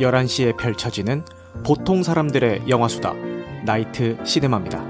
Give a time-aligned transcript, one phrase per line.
[0.00, 1.24] 11시에 펼쳐지는
[1.64, 3.12] 보통 사람들의 영화수다
[3.64, 4.82] 나이트 시네마입니다.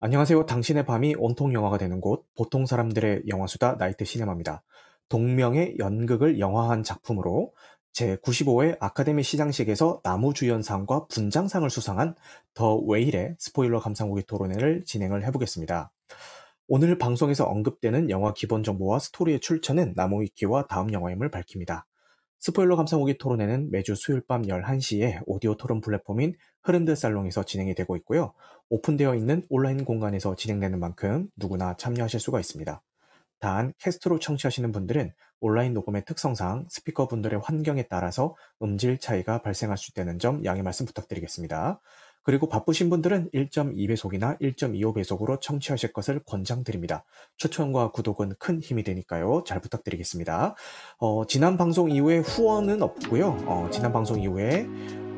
[0.00, 0.46] 안녕하세요.
[0.46, 4.62] 당신의 밤이 온통 영화가 되는 곳 보통 사람들의 영화수다 나이트 시네마입니다.
[5.08, 7.52] 동명의 연극을 영화화한 작품으로
[7.94, 12.14] 제95회 아카데미 시상식에서 남우주연상과 분장상을 수상한
[12.52, 15.90] 더 웨일의 스포일러 감상후기 토론회를 진행을 해보겠습니다.
[16.68, 21.86] 오늘 방송에서 언급되는 영화 기본 정보와 스토리의 출처는 나무위키와 다음 영화임을 밝힙니다.
[22.40, 28.32] 스포일러 감상후기 토론회는 매주 수요일 밤 11시에 오디오 토론 플랫폼인 흐른드 살롱에서 진행이 되고 있고요.
[28.68, 32.82] 오픈되어 있는 온라인 공간에서 진행되는 만큼 누구나 참여하실 수가 있습니다.
[33.38, 40.18] 단, 캐스트로 청취하시는 분들은 온라인 녹음의 특성상 스피커분들의 환경에 따라서 음질 차이가 발생할 수 있다는
[40.18, 41.80] 점 양해 말씀 부탁드리겠습니다.
[42.26, 47.04] 그리고 바쁘신 분들은 1.2배속이나 1.25배속으로 청취하실 것을 권장드립니다.
[47.36, 49.44] 추천과 구독은 큰 힘이 되니까요.
[49.46, 50.56] 잘 부탁드리겠습니다.
[50.98, 53.44] 어, 지난 방송 이후에 후원은 없고요.
[53.46, 54.66] 어, 지난 방송 이후에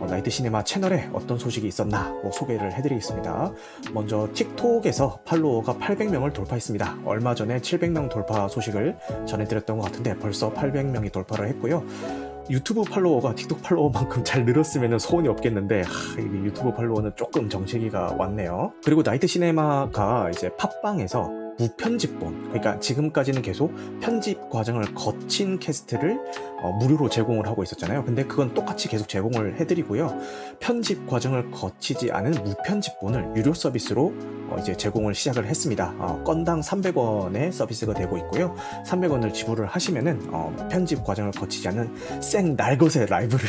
[0.00, 3.54] 어, 나이트 시네마 채널에 어떤 소식이 있었나 뭐 소개를 해드리겠습니다.
[3.94, 6.98] 먼저 틱톡에서 팔로워가 800명을 돌파했습니다.
[7.06, 12.27] 얼마 전에 700명 돌파 소식을 전해드렸던 것 같은데 벌써 800명이 돌파를 했고요.
[12.50, 18.72] 유튜브 팔로워가 틱톡 팔로워만큼 잘 늘었으면 소원이 없겠는데 하, 유튜브 팔로워는 조금 정체기가 왔네요.
[18.84, 26.18] 그리고 나이트 시네마가 이제 팟빵에서 무편집본 그러니까 지금까지는 계속 편집 과정을 거친 캐스트를
[26.60, 28.04] 어, 무료로 제공을 하고 있었잖아요.
[28.04, 30.18] 근데 그건 똑같이 계속 제공을 해드리고요.
[30.58, 34.14] 편집 과정을 거치지 않은 무편집본을 유료 서비스로
[34.48, 35.94] 어, 이제 제공을 시작을 했습니다.
[35.98, 38.56] 어, 건당 300원의 서비스가 되고 있고요.
[38.86, 43.48] 300원을 지불을 하시면은 어, 편집 과정을 거치지 않은 생 날것의 라이브를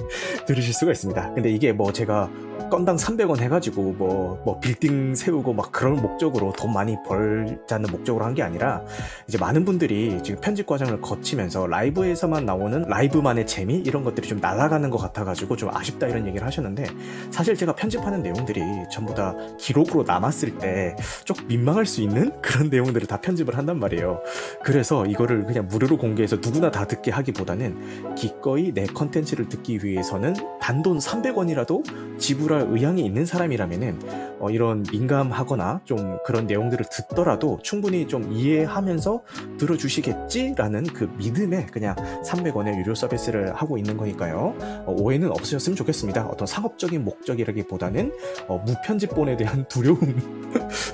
[0.46, 1.34] 들으실 수가 있습니다.
[1.34, 2.30] 근데 이게 뭐 제가
[2.70, 8.24] 건당 300원 해가지고 뭐, 뭐 빌딩 세우고 막 그런 목적으로 돈 많이 벌 자는 목적으로
[8.24, 8.84] 한 게 아니라
[9.26, 14.88] 이제 많은 분들이 지금 편집 과정을 거치면서 라이브에서만 나오는 라이브만의 재미 이런 것들이 좀 날아가는
[14.88, 16.86] 것 같아가지고 좀 아쉽다 이런 얘기를 하셨는데
[17.30, 18.62] 사실 제가 편집하는 내용들이
[18.92, 20.94] 전부 다 기록으로 남았을 때
[21.24, 24.20] 조금 민망할 수 있는 그런 내용들을 다 편집을 한단 말이에요.
[24.62, 30.98] 그래서 이거를 그냥 무료로 공개해서 누구나 다 듣게 하기보다는 기꺼이 내 컨텐츠를 듣기 위해서는 단돈
[30.98, 39.22] 300원이라도 지불할 의향이 있는 사람이라면은 어, 이런 민감하거나 좀 그런 내용들을 듣더라도 충분히 좀 이해하면서
[39.58, 44.54] 들어주시겠지라는 그 믿음에 그냥 300원의 유료 서비스를 하고 있는 거니까요.
[44.86, 46.26] 어, 오해는 없으셨으면 좋겠습니다.
[46.26, 48.12] 어떤 상업적인 목적이라기보다는
[48.48, 49.98] 어, 무편집본에 대한 두려움,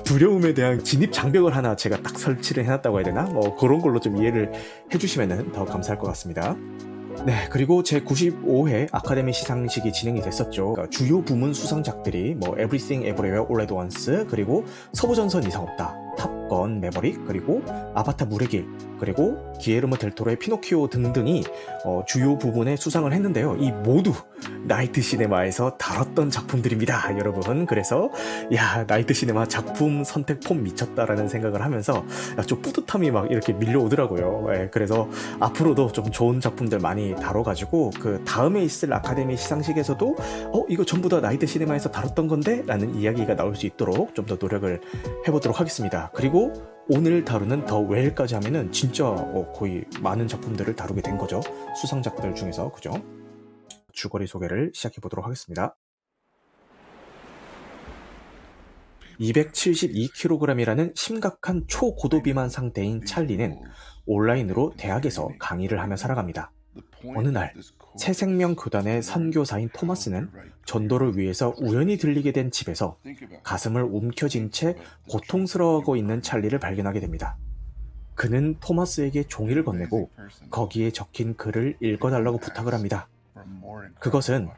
[0.03, 3.23] 두려움에 대한 진입 장벽을 하나 제가 딱 설치를 해놨다고 해야 되나?
[3.23, 4.51] 뭐 그런 걸로 좀 이해를
[4.93, 6.55] 해주시면 더 감사할 것 같습니다.
[7.25, 10.73] 네, 그리고 제 95회 아카데미 시상식이 진행이 됐었죠.
[10.73, 16.36] 그러니까 주요 부문 수상작들이 뭐 Everything Everywhere All at Once 그리고 서부전선 이상 없다, 탑
[16.47, 17.63] 건 매버릭 그리고
[17.95, 18.65] 아바타 물의 길
[18.99, 21.43] 그리고 기예르모 델 토로의 피노키오 등등이
[21.85, 23.57] 어, 주요 부문에 수상을 했는데요.
[23.59, 24.13] 이 모두
[24.63, 27.65] 나이트 시네마에서 다뤘던 작품들입니다, 여러분.
[27.65, 28.09] 그래서
[28.53, 32.03] 야 나이트 시네마 작품 선택 폼 미쳤다라는 생각을 하면서
[32.45, 34.47] 좀 뿌듯함이 막 이렇게 밀려오더라고요.
[34.53, 35.09] 예, 그래서
[35.39, 40.15] 앞으로도 좀 좋은 작품들 많이 다뤄가지고 그 다음에 있을 아카데미 시상식에서도
[40.53, 44.81] 어 이거 전부 다 나이트 시네마에서 다뤘던 건데라는 이야기가 나올 수 있도록 좀 더 노력을
[45.25, 46.11] 해보도록 하겠습니다.
[46.13, 46.36] 그리고
[46.89, 51.41] 오늘 다루는 더 웰까지 하면은 진짜 어, 거의 많은 작품들을 다루게 된 거죠.
[51.81, 52.91] 수상작들 중에서 그죠?
[53.91, 55.75] 주거리 소개를 시작해 보도록 하겠습니다.
[59.19, 63.59] 272kg이라는 심각한 초고도 비만 상태인 찰리는
[64.05, 66.51] 온라인으로 대학에서 강의를 하며 살아갑니다.
[67.15, 67.53] 어느 날
[67.97, 70.29] 새 생명 교단의 선교사인 토마스는
[70.65, 72.97] 전도를 위해서 우연히 들리게 된 집에서
[73.43, 74.75] 가슴을 움켜쥔 채
[75.09, 77.37] 고통스러워하고 있는 찰리를 발견하게 됩니다.
[78.15, 80.09] 그는 토마스에게 종이를 건네고
[80.49, 83.07] 거기에 적힌 글을 읽어달라고 부탁을 합니다.
[83.99, 84.49] 그것은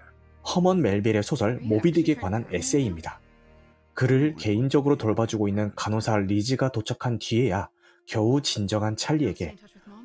[0.56, 3.20] 허먼 멜빌의 소설 모비딕에 관한 에세이입니다.
[3.94, 7.70] 그를 개인적으로 돌봐주고 있는 간호사 리즈가 도착한 뒤에야
[8.06, 9.56] 겨우 진정한 찰리에게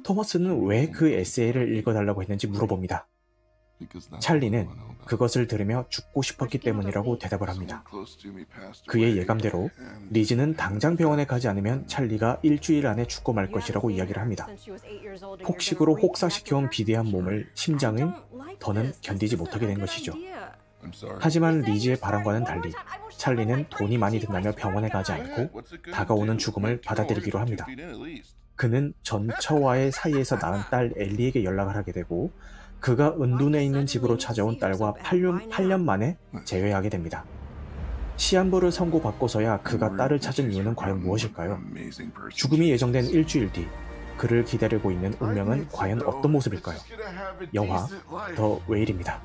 [0.04, 3.06] 토머스는 왜 그 에세이를 읽어달라고 했는지 물어봅니다.
[4.20, 4.69] 찰리는
[5.04, 7.84] 그것을 들으며 죽고 싶었기 때문이라고 대답을 합니다.
[8.86, 9.70] 그의 예감대로
[10.10, 14.46] 리즈는 당장 병원에 가지 않으면 찰리가 일주일 안에 죽고 말 것이라고 이야기를 합니다.
[15.42, 18.12] 폭식으로 혹사시켜온 비대한 몸을 심장은
[18.58, 20.12] 더는 견디지 못하게 된 것이죠.
[21.19, 22.72] 하지만 리즈의 바람과는 달리
[23.16, 27.66] 찰리는 돈이 많이 든다며 병원에 가지 않고 다가오는 죽음을 받아들이기로 합니다.
[28.56, 32.32] 그는 전 처와의 사이에서 낳은 딸 엘리에게 연락을 하게 되고
[32.84, 37.25] 그가 은둔해 있는 집으로 찾아온 딸과 8년, 8년 만에 재회하게 됩니다.
[38.16, 41.62] 시한부를 선고받고서야 그가 딸을 찾은 이유는 과연 무엇일까요?
[42.34, 43.66] 죽음이 예정된 일주일 뒤
[44.19, 46.76] 그를 기다리고 있는 운명은 과연 어떤 모습일까요?
[47.54, 47.86] 영화
[48.36, 49.22] 더 웨일입니다.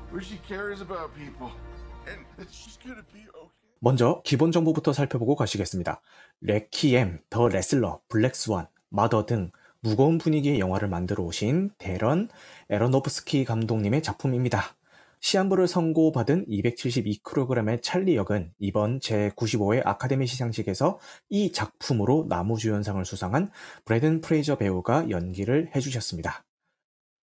[3.78, 6.00] 먼저 기본 정보부터 살펴보고 가시겠습니다.
[6.40, 12.28] 레퀴엠, 더 레슬러, 블랙스완, 마더 등 무거운 분위기의 영화를 만들어 오신 대런
[12.68, 14.76] 애러노프스키 감독님의 작품입니다.
[15.20, 20.98] 시한부를 선고받은 272kg의 찰리 역은 이번 제95회 아카데미 시상식에서
[21.28, 23.50] 이 작품으로 남우주연상을 수상한
[23.84, 26.44] 브렌든 프레이저 배우가 연기를 해주셨습니다.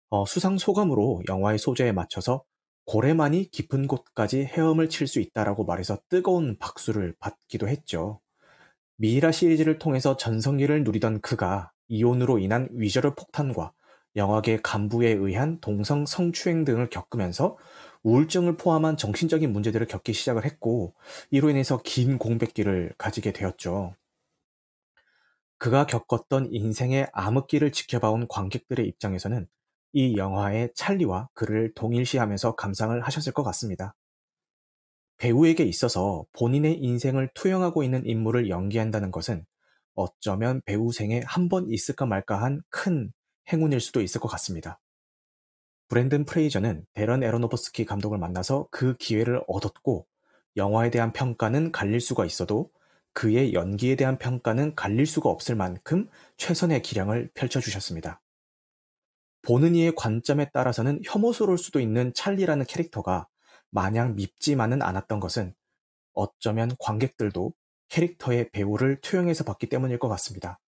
[0.09, 2.43] 어, 수상 소감으로 영화의 소재에 맞춰서
[2.85, 8.19] 고래만이 깊은 곳까지 헤엄을 칠 수 있다라고 말해서 뜨거운 박수를 받기도 했죠.
[8.97, 13.73] 미이라 시리즈를 통해서 전성기를 누리던 그가 이온으로 인한 위저럴 폭탄과
[14.15, 17.57] 영화계 간부에 의한 동성 성추행 등을 겪으면서
[18.03, 20.95] 우울증을 포함한 정신적인 문제들을 겪기 시작을 했고
[21.29, 23.93] 이로 인해서 긴 공백기를 가지게 되었죠.
[25.57, 29.47] 그가 겪었던 인생의 암흑기를 지켜봐온 관객들의 입장에서는
[29.93, 33.95] 이 영화의 찰리와 그를 동일시하면서 감상을 하셨을 것 같습니다.
[35.17, 39.45] 배우에게 있어서 본인의 인생을 투영하고 있는 인물을 연기한다는 것은
[39.95, 43.11] 어쩌면 배우 생에 한 번 있을까 말까 한 큰
[43.51, 44.79] 행운일 수도 있을 것 같습니다.
[45.89, 50.07] 브랜든 프레이저는 데런 에로노버스키 감독을 만나서 그 기회를 얻었고
[50.57, 52.71] 영화에 대한 평가는 갈릴 수가 있어도
[53.13, 58.21] 그의 연기에 대한 평가는 갈릴 수가 없을 만큼 최선의 기량을 펼쳐주셨습니다.
[59.41, 63.27] 보는 이의 관점에 따라서는 혐오스러울 수도 있는 찰리라는 캐릭터가
[63.69, 65.53] 마냥 밉지만은 않았던 것은
[66.13, 67.53] 어쩌면 관객들도
[67.91, 70.59] 캐릭터의 배우를 투영해서 봤기 때문일 것 같습니다.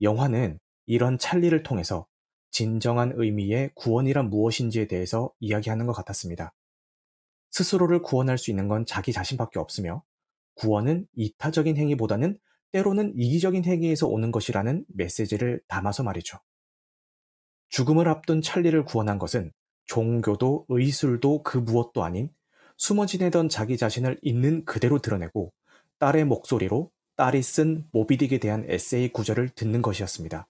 [0.00, 2.06] 영화는 이런 찰리를 통해서
[2.50, 6.54] 진정한 의미의 구원이란 무엇인지에 대해서 이야기하는 것 같았습니다.
[7.50, 10.04] 스스로를 구원할 수 있는 건 자기 자신밖에 없으며
[10.54, 12.38] 구원은 이타적인 행위보다는
[12.70, 16.38] 때로는 이기적인 행위에서 오는 것이라는 메시지를 담아서 말이죠.
[17.70, 19.52] 죽음을 앞둔 찰리를 구원한 것은
[19.86, 22.30] 종교도 의술도 그 무엇도 아닌
[22.76, 25.52] 숨어 지내던 자기 자신을 있는 그대로 드러내고
[26.04, 30.46] 딸의 목소리로 딸이 쓴 모비딕에 대한 에세이 구절을 듣는 것이었습니다.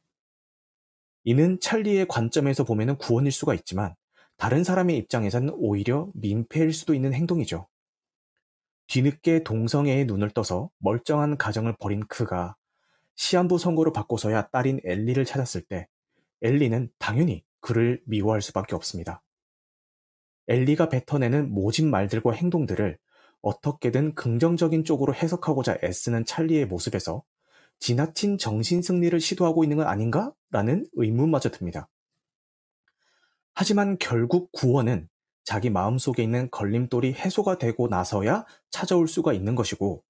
[1.22, 3.94] 이는 찰리의 관점에서 보면 구원일 수가 있지만
[4.36, 7.68] 다른 사람의 입장에서는 오히려 민폐일 수도 있는 행동이죠.
[8.88, 12.56] 뒤늦게 동성애에 눈을 떠서 멀쩡한 가정을 버린 그가
[13.14, 15.86] 시한부 선고를 받고서야 딸인 엘리를 찾았을 때
[16.42, 19.22] 엘리는 당연히 그를 미워할 수밖에 없습니다.
[20.48, 22.98] 엘리가 뱉어내는 모진 말들과 행동들을
[23.44, 27.23] 어떻게든 긍정적인 쪽으로 해석하고자 애쓰는 찰리의 모습에서
[27.79, 30.32] 지나친 정신 승리를 시도하고 있는 건 아닌가?
[30.50, 31.88] 라는 의문마저 듭니다.
[33.55, 35.08] 하지만 결국 구원은
[35.44, 40.02] 자기 마음속에 있는 걸림돌이 해소가 되고 나서야 찾아올 수가 있는 것이고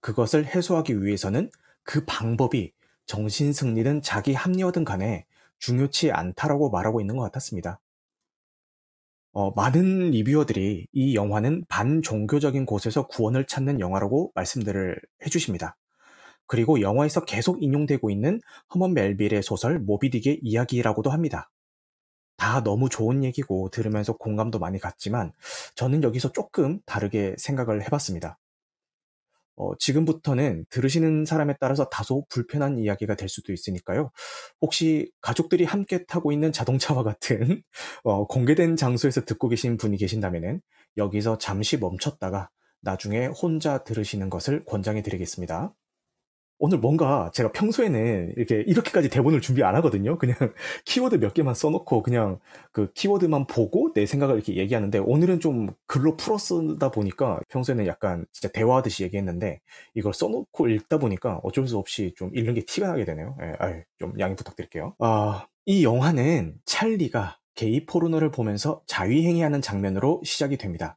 [0.00, 1.50] 그것을 해소하기 위해서는
[1.82, 2.72] 그 방법이
[3.04, 5.26] 정신 승리든 자기 합리화든 간에
[5.58, 7.80] 중요치 않다라고 말하고 있는 것 같았습니다.
[9.38, 15.76] 어, 많은 리뷰어들이 이 영화는 반종교적인 곳에서 구원을 찾는 영화라고 말씀들을 해주십니다.
[16.48, 18.40] 그리고 영화에서 계속 인용되고 있는
[18.74, 21.52] 허먼 멜빌의 소설 모비딕의 이야기라고도 합니다.
[22.36, 25.30] 다 너무 좋은 얘기고 들으면서 공감도 많이 갔지만
[25.76, 28.40] 저는 여기서 조금 다르게 생각을 해봤습니다.
[29.58, 34.10] 어, 지금부터는 들으시는 사람에 따라서 다소 불편한 이야기가 될 수도 있으니까요.
[34.60, 37.62] 혹시 가족들이 함께 타고 있는 자동차와 같은
[38.04, 40.60] 어, 공개된 장소에서 듣고 계신 분이 계신다면
[40.96, 42.50] 여기서 잠시 멈췄다가
[42.80, 45.74] 나중에 혼자 들으시는 것을 권장해 드리겠습니다.
[46.58, 50.18] 오늘 뭔가 제가 평소에는 이렇게 이렇게까지 대본을 준비 안 하거든요.
[50.18, 50.36] 그냥
[50.84, 52.38] 키워드 몇 개만 써놓고 그냥
[52.72, 58.26] 그 키워드만 보고 내 생각을 이렇게 얘기하는데 오늘은 좀 글로 풀어 쓰다 보니까 평소에는 약간
[58.32, 59.60] 진짜 대화하듯이 얘기했는데
[59.94, 63.36] 이걸 써놓고 읽다 보니까 어쩔 수 없이 좀 읽는 게 티가 나게 되네요.
[63.40, 64.94] 예, 아유, 좀 양해 부탁드릴게요.
[64.98, 70.96] 아, 이 영화는 찰리가 게이 포르노를 보면서 자위행위하는 장면으로 시작이 됩니다.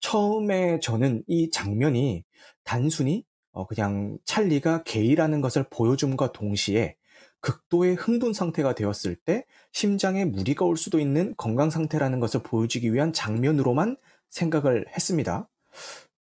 [0.00, 2.24] 처음에 저는 이 장면이
[2.64, 6.96] 단순히 어, 그냥 찰리가 게이라는 것을 보여줌과 동시에
[7.40, 13.12] 극도의 흥분 상태가 되었을 때 심장에 무리가 올 수도 있는 건강 상태라는 것을 보여주기 위한
[13.12, 13.96] 장면으로만
[14.28, 15.48] 생각을 했습니다.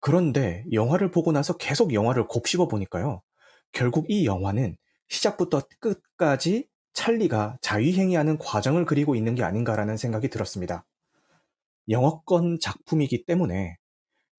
[0.01, 3.23] 그런데 영화를 보고 나서 계속 영화를 곱씹어 보니까요.
[3.73, 4.77] 결국 이 영화는
[5.09, 10.85] 시작부터 끝까지 찰리가 자위행위하는 과정을 그리고 있는 게 아닌가라는 생각이 들었습니다.
[11.89, 13.77] 영어권 작품이기 때문에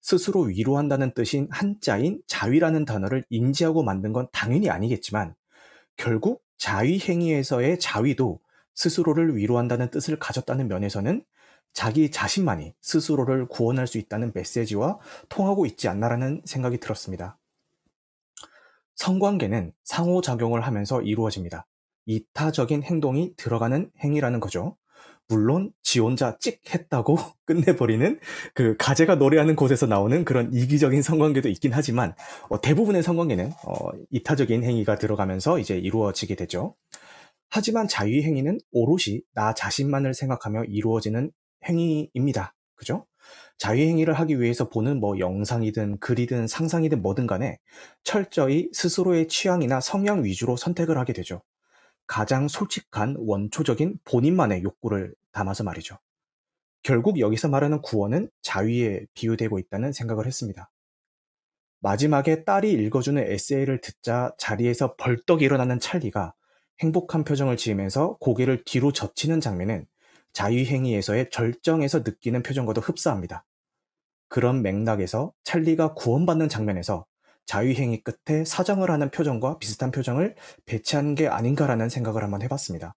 [0.00, 5.34] 스스로 위로한다는 뜻인 한자인 자위라는 단어를 인지하고 만든 건 당연히 아니겠지만
[5.96, 8.40] 결국 자위 행위에서의 자위도
[8.74, 11.24] 스스로를 위로한다는 뜻을 가졌다는 면에서는
[11.72, 17.38] 자기 자신만이 스스로를 구원할 수 있다는 메시지와 통하고 있지 않나라는 생각이 들었습니다.
[18.96, 21.66] 성관계는 상호작용을 하면서 이루어집니다.
[22.06, 24.76] 이타적인 행동이 들어가는 행위라는 거죠.
[25.30, 28.18] 물론 지 혼자 찍 했다고 끝내버리는
[28.52, 32.14] 그 가재가 노래하는 곳에서 나오는 그런 이기적인 성관계도 있긴 하지만
[32.48, 36.74] 어, 대부분의 성관계는 어, 이타적인 행위가 들어가면서 이제 이루어지게 되죠.
[37.48, 41.30] 하지만 자위 행위는 오롯이 나 자신만을 생각하며 이루어지는
[41.68, 42.54] 행위입니다.
[42.74, 43.06] 그죠?
[43.56, 47.58] 자위 행위를 하기 위해서 보는 뭐 영상이든 글이든 상상이든 뭐든 간에
[48.02, 51.42] 철저히 스스로의 취향이나 성향 위주로 선택을 하게 되죠.
[52.10, 55.98] 가장 솔직한 원초적인 본인만의 욕구를 담아서 말이죠.
[56.82, 60.70] 결국 여기서 말하는 구원은 자위에 비유되고 있다는 생각을 했습니다.
[61.80, 66.34] 마지막에 딸이 읽어주는 에세이를 듣자 자리에서 벌떡 일어나는 찰리가
[66.80, 69.86] 행복한 표정을 지으면서 고개를 뒤로 젖히는 장면은
[70.32, 73.44] 자위행위에서의 절정에서 느끼는 표정과도 흡사합니다.
[74.28, 77.04] 그런 맥락에서 찰리가 구원받는 장면에서
[77.46, 82.94] 자위행위 끝에 사정을 하는 표정과 비슷한 표정을 배치한 게 아닌가라는 생각을 한번 해봤습니다.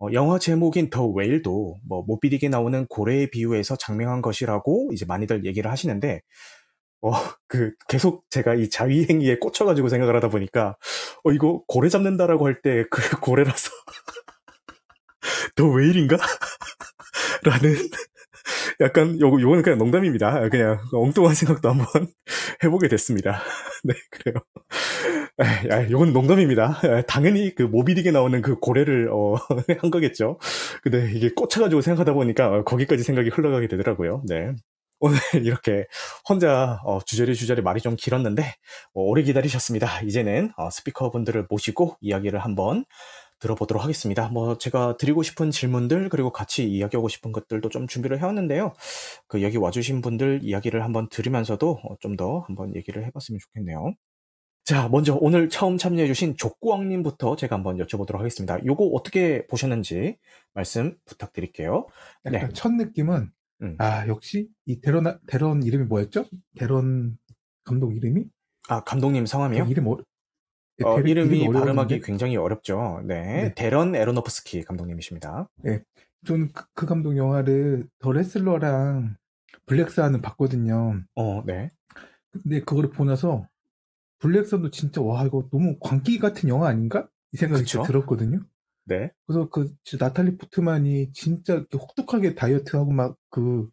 [0.00, 5.70] 어, 영화 제목인 더 웨일도 뭐 모비딕에 나오는 고래의 비유에서 장명한 것이라고 이제 많이들 얘기를
[5.70, 6.20] 하시는데
[7.02, 7.12] 어,
[7.48, 10.76] 그 계속 제가 이 자위행위에 꽂혀가지고 생각을 하다 보니까
[11.24, 13.70] 어 이거 고래 잡는다라고 할 때 그 고래라서
[15.56, 16.16] 더 웨일인가?
[17.44, 17.74] 라는
[18.80, 20.48] 약간 요거 요거는 그냥 농담입니다.
[20.48, 21.86] 그냥 엉뚱한 생각도 한번
[22.64, 23.40] 해보게 됐습니다.
[23.84, 24.36] 네 그래요.
[25.70, 26.80] 아, 요건 농담입니다.
[27.06, 29.34] 당연히 그 모비딕에 나오는 그 고래를 어,
[29.80, 30.38] 한 거겠죠.
[30.82, 34.22] 근데 이게 꽂혀가지고 생각하다 보니까 거기까지 생각이 흘러가게 되더라고요.
[34.28, 34.52] 네.
[34.98, 35.84] 오늘 이렇게
[36.28, 38.42] 혼자 어, 주저리 주저리 말이 좀 길었는데
[38.94, 40.00] 어, 오래 기다리셨습니다.
[40.02, 42.84] 이제는 어, 스피커 분들을 모시고 이야기를 한번
[43.38, 44.28] 들어보도록 하겠습니다.
[44.28, 48.74] 뭐 제가 드리고 싶은 질문들 그리고 같이 이야기하고 싶은 것들도 좀 준비를 해왔는데요.
[49.26, 53.94] 그 여기 와주신 분들 이야기를 한번 들으면서도 어, 좀더 한번 얘기를 해봤으면 좋겠네요.
[54.64, 58.58] 자, 먼저 오늘 처음 참여해주신 족구왕님부터 제가 한번 여쭤보도록 하겠습니다.
[58.66, 60.16] 요거 어떻게 보셨는지
[60.54, 61.86] 말씀 부탁드릴게요.
[62.24, 62.48] 약간 네.
[62.52, 63.30] 첫 느낌은
[63.62, 63.76] 음.
[63.78, 66.24] 아 역시 이 데런 데런 이름이 뭐였죠?
[66.58, 67.16] 데런
[67.62, 68.24] 감독 이름이?
[68.68, 69.66] 아 감독님 성함이요?
[69.66, 69.98] 그 이름 어,
[70.84, 73.02] 어, 이름이, 발음하기 굉장히 어렵죠.
[73.04, 73.42] 네.
[73.42, 73.54] 네.
[73.54, 75.48] 데런 에로노프스키 감독님이십니다.
[75.62, 75.82] 네.
[76.26, 79.16] 저는 그, 그 감독 영화를 더 레슬러랑
[79.66, 81.02] 블랙스와는 봤거든요.
[81.14, 81.70] 어, 네.
[82.30, 83.46] 근데 그거를 보고 나서
[84.18, 87.08] 블랙선도 진짜 와 이거 너무 광기 같은 영화 아닌가?
[87.32, 88.40] 이 생각이 들었거든요.
[88.84, 89.10] 네.
[89.26, 93.68] 그래서 그 나탈리 포트만이 진짜 혹독하게 다이어트하고 막 그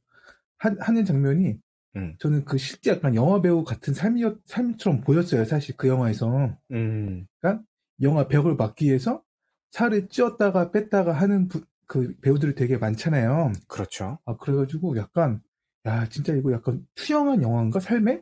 [0.58, 1.58] 하는 장면이
[1.96, 2.16] 음.
[2.20, 6.58] 저는 그 실제 약간 영화 배우 같은 삶이었, 삶처럼 보였어요, 사실 그 영화에서.
[6.72, 7.28] 음.
[7.40, 7.64] 그러니까
[8.02, 9.24] 영화 벽을 막기 위해서
[9.72, 13.52] 살을 찌었다가 뺐다가 하는 부, 그 배우들이 되게 많잖아요.
[13.68, 14.20] 그렇죠.
[14.26, 15.42] 아, 그래가지고 약간,
[15.86, 17.80] 야, 진짜 이거 약간 투영한 영화인가?
[17.80, 18.22] 삶에?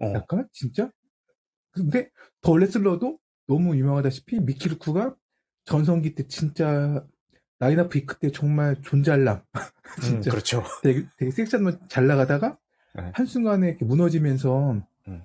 [0.00, 0.12] 어.
[0.14, 0.48] 약간?
[0.52, 0.90] 진짜?
[1.72, 2.10] 근데
[2.40, 5.14] 더 레슬러도 너무 유명하다시피 미키루쿠가
[5.64, 7.04] 전성기 때 진짜
[7.58, 9.42] 라인업 이크 때 정말 존잘남.
[10.02, 10.30] 진짜.
[10.30, 10.64] 음, 그렇죠.
[10.82, 12.58] 되게, 되게 섹시한 잘 나가다가
[12.94, 13.12] 네.
[13.14, 15.22] 한순간에 이렇게 무너지면서 음.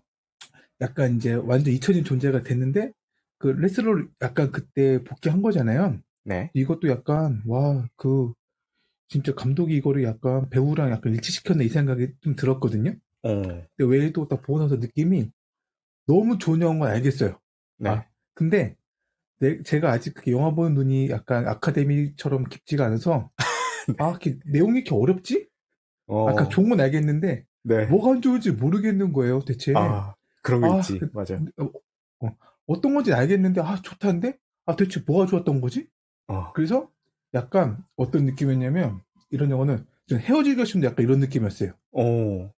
[0.82, 2.92] 약간 이제 완전 잊혀진 존재가 됐는데
[3.38, 6.00] 그 레슬러를 약간 그때 복귀한 거잖아요.
[6.24, 6.50] 네.
[6.54, 8.34] 이것도 약간 와 그
[9.08, 12.92] 진짜 감독이 이거를 약간 배우랑 약간 일치시켰네 이 생각이 좀 들었거든요.
[13.24, 13.30] 어.
[13.32, 15.32] 근데 외에도 딱 보고 나서 느낌이
[16.08, 17.40] 너무 좋은 영화인 건 알겠어요.
[17.78, 17.90] 네.
[17.90, 18.76] 아, 근데
[19.40, 23.32] 내, 제가 아직 그 영화 보는 눈이 약간 아카데미처럼 깊지가 않아서
[23.88, 23.96] 네.
[24.00, 25.48] 아, 이렇게 내용이 이렇게 어렵지?
[26.08, 26.30] 어.
[26.30, 27.86] 아까 좋은 건 알겠는데 네.
[27.88, 29.74] 뭐가 안 좋은지 모르겠는 거예요, 대체.
[29.76, 31.00] 아, 그런 거 아, 있지.
[31.00, 31.36] 그, 맞아.
[31.58, 31.72] 어,
[32.68, 34.38] 어, 떤 건지 알겠는데 아, 좋다는데?
[34.68, 35.88] 아, 대체 뭐가 좋았던 거지?
[36.28, 36.54] 어.
[36.54, 36.90] 그래서
[37.34, 41.74] 약간 어떤 느낌이었냐면 이런 영화는 헤어지기가 쉬운데 약간 이런 느낌이었어요.
[41.94, 42.52] 어.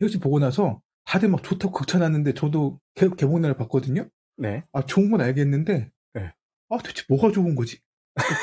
[0.00, 4.08] 헤어지 보고 나서 다들 막 좋다고 극찬하는데 저도 개, 개봉날 봤거든요.
[4.36, 4.64] 네.
[4.72, 6.32] 아 좋은 건 알겠는데 네.
[6.68, 7.80] 아 대체 뭐가 좋은 거지?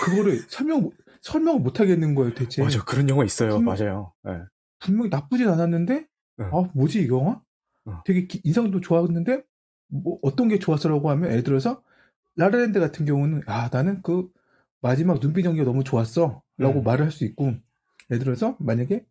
[0.03, 0.89] 그거를 설명
[1.21, 2.63] 설명을 못 하겠는 거예요 대체.
[2.63, 3.51] 맞아 그런 영화 있어요.
[3.51, 4.13] 분명, 맞아요.
[4.23, 4.39] 네.
[4.79, 6.07] 분명히 나쁘진 않았는데
[6.37, 6.45] 네.
[6.45, 7.41] 아 뭐지 이 영화?
[7.85, 8.01] 어.
[8.05, 9.43] 되게 기, 인상도 좋았는데
[9.89, 11.83] 뭐 어떤 게 좋았어라고 하면 예를 들어서
[12.35, 14.29] 라라랜드 같은 경우는 아 나는 그
[14.81, 16.83] 마지막 눈빛 연기가 너무 좋았어라고 음.
[16.83, 17.53] 말을 할 수 있고
[18.11, 19.05] 예를 들어서 만약에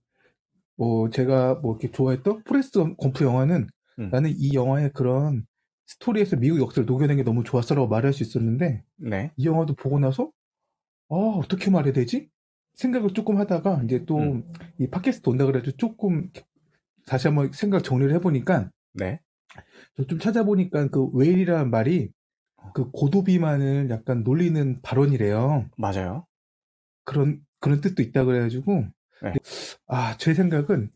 [0.76, 3.66] 뭐 제가 뭐 이렇게 좋아했던 포레스트 검프 영화는
[3.98, 4.10] 음.
[4.10, 5.46] 나는 이 영화의 그런
[5.86, 9.32] 스토리에서 미국 역사를 녹여낸 게 너무 좋았어라고 말할 수 있었는데 네.
[9.36, 10.30] 이 영화도 보고 나서
[11.10, 12.30] 아 어떻게 말해야 되지?
[12.78, 14.90] 생각을 조금 하다가 이제 또이 음.
[14.90, 16.30] 팟캐스트 온다 그래도 조금
[17.06, 19.20] 다시 한번 생각 정리를 해보니까 네.
[20.08, 22.10] 좀 찾아보니까 그 웨일이라는 말이
[22.74, 25.68] 그 고도비만을 약간 놀리는 발언이래요.
[25.76, 26.26] 맞아요.
[27.04, 28.84] 그런 그런 뜻도 있다 그래가지고
[29.22, 29.32] 네.
[29.86, 30.90] 아제 생각은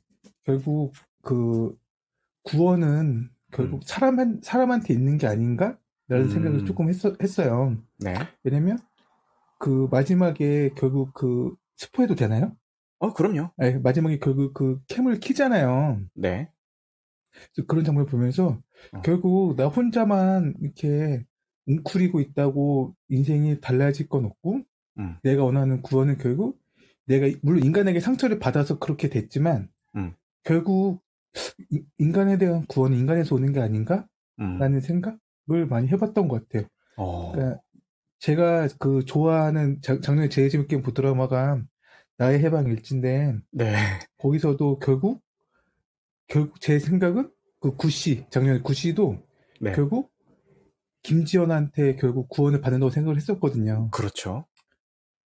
[0.44, 1.76] 결국 그
[2.44, 3.80] 구원은 결국 음.
[3.84, 5.76] 사람 사람한테 있는 게 아닌가라는
[6.10, 6.28] 음.
[6.28, 7.76] 생각을 조금 했어, 했어요.
[7.98, 8.14] 네.
[8.44, 8.78] 왜냐면
[9.58, 12.56] 그 마지막에 결국 그 스포해도 되나요?
[13.00, 13.50] 어, 그럼요.
[13.56, 16.00] 네, 마지막에 결국 그 캠을 키잖아요.
[16.14, 16.48] 네.
[17.66, 18.60] 그런 장면을 보면서
[18.92, 19.00] 어.
[19.02, 21.24] 결국 나 혼자만 이렇게
[21.66, 24.62] 웅크리고 있다고 인생이 달라질 건 없고
[24.98, 25.16] 음.
[25.22, 26.60] 내가 원하는 구원은 결국
[27.06, 30.14] 내가 물론 인간에게 상처를 받아서 그렇게 됐지만 음.
[30.44, 31.00] 결국
[31.70, 34.06] 이- 인간에 대한 구원은 인간에서 오는 게 아닌가라는
[34.40, 34.80] 음.
[34.80, 36.68] 생각을 많이 해봤던 것 같아요.
[36.96, 37.32] 어.
[37.32, 37.60] 그러니까
[38.20, 41.60] 제가 그 좋아하는 작, 작년에 제일 재밌게 본 드라마가
[42.22, 43.74] 나의 해방 일지인데 네.
[44.18, 45.20] 거기서도 결국
[46.28, 49.20] 결국 제 생각은 그 구씨 작년에 구씨도
[49.60, 49.72] 네.
[49.72, 50.12] 결국
[51.02, 53.90] 김지연한테 결국 구원을 받는다고 생각을 했었거든요.
[53.90, 54.46] 그렇죠.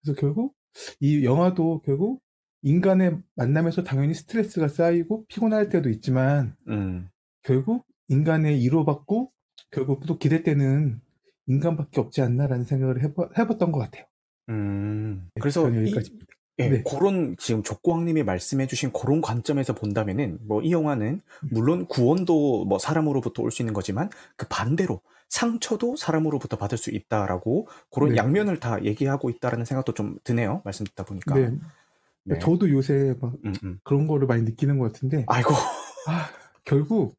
[0.00, 0.56] 그래서 결국
[1.00, 2.22] 이 영화도 결국
[2.62, 7.10] 인간의 만남에서 당연히 스트레스가 쌓이고 피곤할 때도 있지만 음.
[7.42, 9.30] 결국 인간의 이로받고
[9.70, 11.02] 결국 또 기댈 때는
[11.46, 14.06] 인간밖에 없지 않나라는 생각을 해봐, 해봤던 것 같아요.
[14.48, 15.28] 음.
[15.38, 16.18] 그래서 저는 이, 여기까지.
[16.58, 16.82] 예, 네.
[16.82, 21.20] 그런 지금 족고왕님이 말씀해주신 그런 관점에서 본다면은 뭐 이 영화는
[21.50, 27.68] 물론 구원도 뭐 사람으로부터 올 수 있는 거지만 그 반대로 상처도 사람으로부터 받을 수 있다라고
[27.90, 28.16] 그런 네.
[28.16, 30.62] 양면을 다 얘기하고 있다라는 생각도 좀 드네요.
[30.64, 31.34] 말씀 듣다 보니까.
[31.34, 31.50] 네.
[32.24, 32.38] 네.
[32.38, 33.78] 저도 요새 막 음, 음.
[33.84, 35.50] 그런 거를 많이 느끼는 것 같은데 아이고.
[36.08, 36.28] 아,
[36.64, 37.14] 결국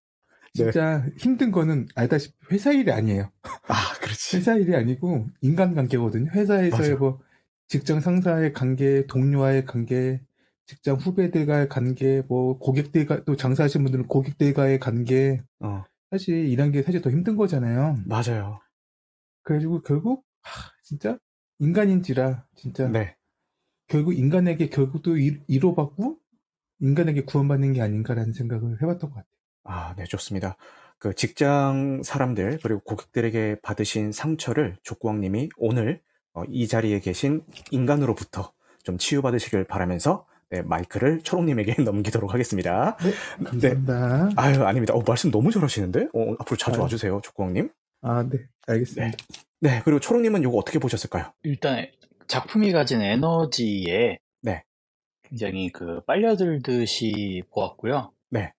[0.56, 0.64] 네.
[0.72, 3.30] 진짜 힘든 거는 알다시피 회사 일이 아니에요.
[3.68, 4.38] 아, 그렇지.
[4.38, 6.32] 회사 일이 아니고 인간관계거든요.
[6.32, 6.96] 회사에서의.
[6.96, 7.20] 뭐
[7.68, 10.22] 직장 상사의 관계, 동료와의 관계,
[10.66, 15.42] 직장 후배들과의 관계, 뭐 고객들과 또 장사하시는 분들은 고객들과의 관계.
[15.60, 17.98] 어, 사실 이런 게 사실 더 힘든 거잖아요.
[18.06, 18.60] 맞아요.
[19.44, 21.18] 그래가지고 결국 하, 진짜
[21.60, 23.16] 인간인지라 진짜 네.
[23.88, 26.20] 결국 인간에게 결국도 이- 이로받고
[26.80, 29.26] 인간에게 구원받는 게 아닌가라는 생각을 해봤던 것 같아요.
[29.64, 30.58] 아, 네, 좋습니다.
[31.00, 36.17] 그 직장 사람들 그리고 고객들에게 받으신 상처를 족구왕님이 오늘 어,
[36.50, 38.52] 이 자리에 계신 인간으로부터
[38.84, 42.96] 좀 치유받으시길 바라면서 네, 마이크를 초롱님에게 넘기도록 하겠습니다.
[42.98, 43.12] 네,
[43.44, 44.30] 감사합니다.
[44.38, 44.94] 아유, 아닙니다.
[44.94, 46.08] 어, 말씀 너무 잘하시는데?
[46.14, 46.84] 어, 앞으로 자주 아유.
[46.84, 47.70] 와주세요, 족구왕님.
[48.02, 49.18] 아, 네, 알겠습니다.
[49.60, 51.32] 네, 그리고 초롱님은 이거 어떻게 보셨을까요?
[51.44, 51.88] 일단
[52.28, 54.64] 작품이 가진 에너지에 네.
[55.24, 58.12] 굉장히 그 빨려들듯이 보았고요.
[58.30, 58.54] 네.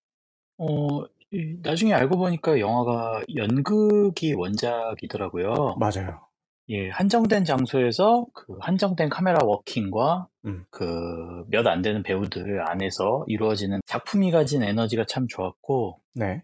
[0.57, 5.75] 어, 이- 나중에 알고 보니까 영화가 연극이 원작이더라고요.
[5.79, 6.21] 맞아요.
[6.69, 10.65] 예, 한정된 장소에서 그 한정된 카메라 워킹과 음.
[10.69, 16.43] 그몇 안 되는 배우들 안에서 이루어지는 작품이 가진 에너지가 참 좋았고, 네.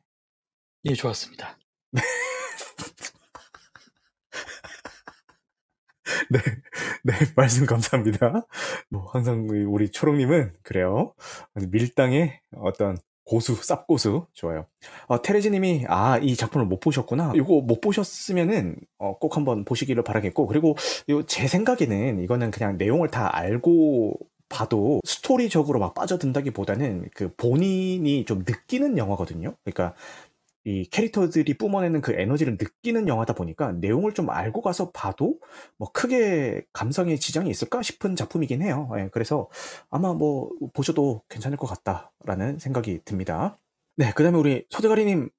[0.85, 1.57] 예, 좋았습니다.
[6.29, 6.39] 네,
[7.03, 8.45] 네, 말씀 감사합니다.
[8.89, 11.13] 뭐, 항상 우리- 우리 초롱님은 그래요.
[11.55, 14.27] 밀당의 어떤 고수, 쌉고수.
[14.33, 14.65] 좋아요.
[15.07, 17.33] 어, 테레지님이, 아, 이 작품을 못 보셨구나.
[17.35, 20.75] 이거 못 보셨으면은, 어, 꼭 한번 보시기를 바라겠고, 그리고
[21.09, 24.15] 요, 제 생각에는 이거는 그냥 내용을 다 알고
[24.47, 29.55] 봐도 스토리적으로 막 빠져든다기 보다는 그 본인이 좀 느끼는 영화거든요.
[29.63, 29.95] 그러니까
[30.67, 35.35] 이 캐릭터들이 뿜어내는 그 에너지를 느끼는 영화다 보니까 내용을 좀 알고 가서 봐도
[35.77, 38.89] 뭐 크게 감성에 지장이 있을까 싶은 작품이긴 해요.
[38.97, 39.47] 예, 그래서
[39.91, 43.59] 아마 뭐 보셔도 괜찮을 것 같다라는 생각이 듭니다.
[43.95, 45.29] 네, 그 다음에 우리 소대가리님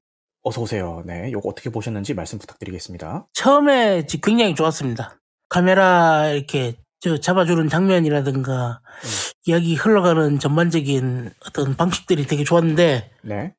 [0.42, 1.02] 어서 오세요.
[1.04, 3.26] 네, 요거 어떻게 보셨는지 말씀 부탁드리겠습니다.
[3.32, 5.20] 처음에 지- 굉장히 좋았습니다.
[5.48, 9.08] 카메라 이렇게 저 잡아주는 장면이라든가 음.
[9.46, 13.54] 이야기 흘러가는 전반적인 어떤 방식들이 되게 좋았는데 네,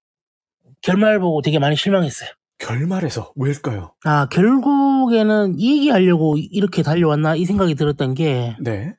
[0.82, 2.30] 결말 보고 되게 많이 실망했어요.
[2.60, 3.94] 결말에서 왜일까요?
[4.04, 8.96] 아 결국에는 이 얘기하려고 이렇게 달려왔나 이 생각이 들었던 게 네,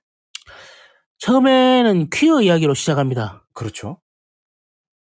[1.18, 3.44] 처음에는 퀴어 이야기로 시작합니다.
[3.52, 4.00] 그렇죠,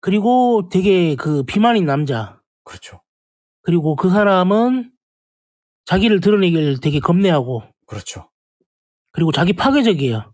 [0.02, 3.02] 그리고 되게 그 비만인 남자 그렇죠,
[3.62, 4.92] 그리고 그 사람은
[5.86, 8.30] 자기를 드러내길 되게 겁내하고 그렇죠,
[9.12, 10.34] 그리고 자기 파괴적이에요.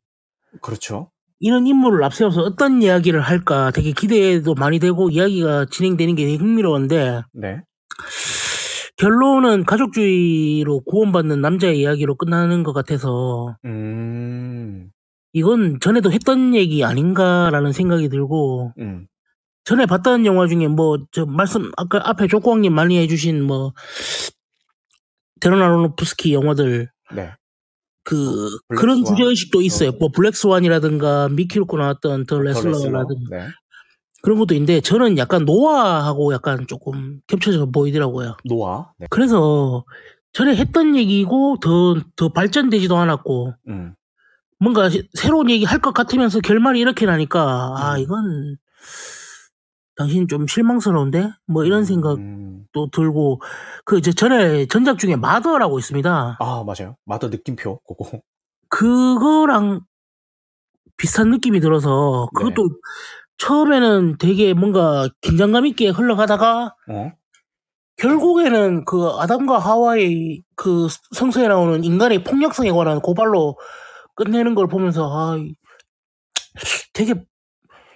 [0.61, 1.11] 그렇죠.
[1.43, 7.23] 이런 인물을 앞세워서 어떤 이야기를 할까 되게 기대도 많이 되고 이야기가 진행되는 게 되게 흥미로운데
[7.33, 7.61] 네,
[8.95, 14.89] 결론은 가족주의로 구원받는 남자의 이야기로 끝나는 것 같아서 음.
[15.33, 19.07] 이건 전에도 했던 얘기 아닌가라는 생각이 들고 음.
[19.65, 23.73] 전에 봤던 영화 중에 뭐 저 말씀 아까 앞에 조광님 많이 해주신 뭐
[25.41, 27.33] 대런 아로노프스키 영화들 네.
[28.03, 29.15] 그 블랙 그런 스완?
[29.15, 29.91] 주제 의식도 있어요.
[29.99, 33.47] 뭐 블랙 스완이라든가 미키 루크 나왔던 더더 레슬러라든가 네.
[34.21, 38.37] 그런 것도 있는데 저는 약간 노아하고 약간 조금 겹쳐져 보이더라고요.
[38.45, 38.91] 노아.
[38.99, 39.07] 네.
[39.09, 39.83] 그래서
[40.33, 43.93] 전에 했던 얘기고 더 더 발전되지도 않았고 음.
[44.59, 47.99] 뭔가 시- 새로운 얘기 할 것 같으면서 결말이 이렇게 나니까 아 음.
[47.99, 48.57] 이건
[49.95, 52.65] 당신 좀 실망스러운데 뭐 이런 생각도 음.
[52.91, 53.41] 들고
[53.85, 56.37] 그저 전에 전작 중에 마더라고 있습니다.
[56.39, 56.95] 아, 맞아요.
[57.05, 58.19] 마더 느낌표 그거.
[58.69, 59.81] 그거랑
[60.97, 62.39] 비슷한 느낌이 들어서 네.
[62.39, 62.69] 그것도
[63.37, 67.11] 처음에는 되게 뭔가 긴장감 있게 흘러가다가 어?
[67.97, 73.57] 결국에는 그 아담과 하와의 그 성서에 나오는 인간의 폭력성에 관한 고발로
[74.15, 75.55] 끝내는 걸 보면서 아 이-
[76.93, 77.13] 되게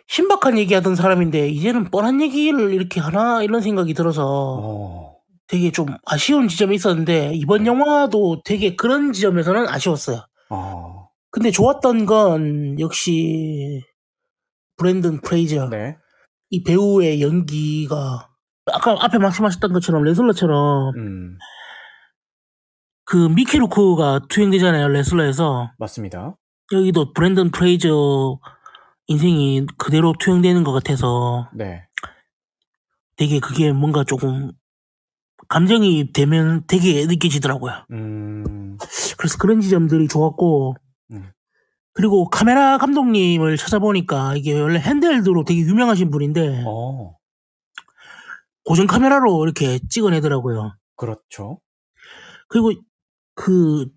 [0.07, 4.23] 신박한 얘기하던 사람인데 이제는 뻔한 얘기를 이렇게 하나 이런 생각이 들어서
[4.61, 5.17] 어.
[5.47, 7.69] 되게 좀 아쉬운 지점이 있었는데 이번 네.
[7.69, 10.25] 영화도 되게 그런 지점에서는 아쉬웠어요.
[10.49, 11.07] 아.
[11.29, 13.81] 근데 좋았던 건 역시
[14.77, 15.97] 브랜든 프레이저 네.
[16.49, 18.29] 이 배우의 연기가
[18.71, 21.37] 아까 앞에 말씀하셨던 것처럼 레슬러처럼 음.
[23.05, 26.37] 그 미키 루크가 투영되잖아요 레슬러에서 맞습니다.
[26.73, 28.39] 여기도 브랜든 프레이저
[29.07, 31.87] 인생이 그대로 투영되는 것 같아서 네.
[33.15, 34.51] 되게 그게 뭔가 조금
[35.47, 37.85] 감정이 되면 되게 느껴지더라고요.
[37.91, 38.77] 음.
[39.17, 40.75] 그래서 그런 지점들이 좋았고
[41.11, 41.31] 음.
[41.93, 47.17] 그리고 카메라 감독님을 찾아보니까 이게 원래 핸드헬드로 되게 유명하신 분인데 어.
[48.65, 50.75] 고정 카메라로 이렇게 찍어내더라고요.
[50.97, 51.61] 그렇죠.
[52.49, 52.73] 그리고
[53.33, 53.87] 그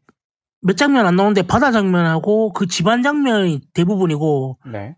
[0.63, 4.97] 몇 장면 안 나오는데 바다 장면하고 그 집안 장면이 대부분이고 네.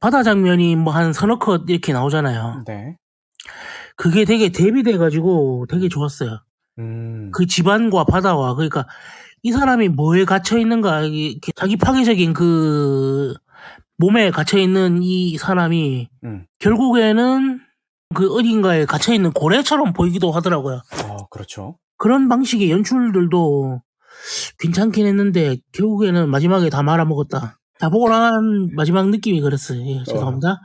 [0.00, 2.64] 바다 장면이 뭐 한 서너 컷 이렇게 나오잖아요.
[2.66, 2.96] 네.
[3.96, 6.38] 그게 되게 대비돼 가지고 되게 좋았어요.
[6.78, 7.30] 음.
[7.34, 8.86] 그 집안과 바다와 그러니까
[9.42, 11.02] 이 사람이 뭐에 갇혀 있는가
[11.54, 13.34] 자기 파괴적인 그
[13.98, 16.46] 몸에 갇혀 있는 이 사람이 음.
[16.58, 17.60] 결국에는
[18.14, 20.80] 그 어딘가에 갇혀 있는 고래처럼 보이기도 하더라고요.
[21.04, 21.78] 어, 그렇죠.
[21.96, 23.82] 그런 방식의 연출들도
[24.58, 27.56] 괜찮긴 했는데 결국에는 마지막에 다 말아먹었다.
[27.78, 29.80] 다 보고 난 마지막 느낌이 그랬어요.
[29.86, 30.60] 예, 죄송합니다.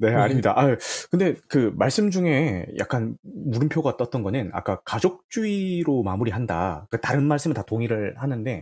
[0.00, 0.14] 네, 네.
[0.16, 0.52] 아닙니다.
[0.54, 0.76] 아,
[1.10, 6.86] 근데 그 말씀 중에 약간 물음표가 떴던 거는 아까 가족주의로 마무리한다.
[6.90, 8.60] 그 다른 말씀은 다 동의를 하는데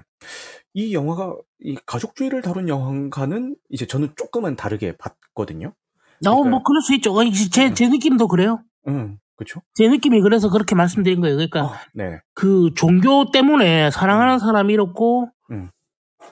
[0.74, 5.68] 이 영화가 이 가족주의를 다룬 영화가는 이제 저는 조금은 다르게 봤거든요.
[6.26, 7.18] 어, 뭐 그러니까- 그럴 수 있죠.
[7.18, 8.60] 아니, 제, 제 느낌도 그래요.
[8.86, 9.60] 응, 그렇죠.
[9.74, 11.36] 제 느낌이 그래서 그렇게 말씀드린 거예요.
[11.36, 12.18] 그러니까 아, 네.
[12.34, 15.70] 그 종교 때문에 사랑하는 사람이 잃었고 음.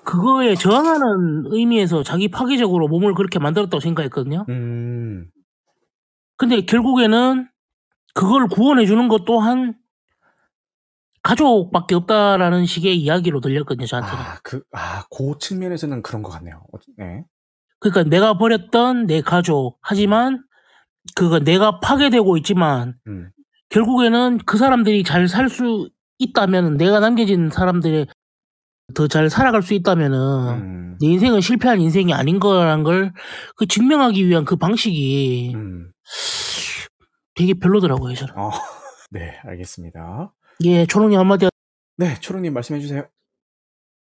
[0.05, 4.47] 그거에 저항하는 의미에서 자기 파괴적으로 몸을 그렇게 만들었다고 생각했거든요.
[4.49, 5.29] 음,
[6.37, 7.49] 근데 결국에는
[8.15, 9.75] 그걸 구원해 주는 것 또한
[11.23, 14.25] 가족밖에 없다라는 식의 이야기로 들렸거든요, 저한테는.
[14.25, 16.65] 아, 그, 아, 그 측면에서는 그런 것 같네요.
[16.73, 17.25] 어, 네.
[17.81, 20.45] 그러니까 내가 버렸던 내 가족 하지만
[21.15, 23.31] 그거 내가 파괴되고 있지만 음,
[23.69, 28.07] 결국에는 그 사람들이 잘 살 수 있다면 내가 남겨진 사람들이
[28.95, 33.13] 더 잘 살아갈 수 있다면은 음, 내 인생은 실패한 인생이 아닌 거란 걸
[33.57, 35.91] 그 증명하기 위한 그 방식이 음.
[37.35, 38.35] 되게 별로더라고요, 저는.
[38.39, 38.51] 어,
[39.11, 40.33] 네, 알겠습니다.
[40.65, 41.49] 예, 초롱님 한마디.
[41.97, 43.09] 네, 초롱님 말씀해 주세요.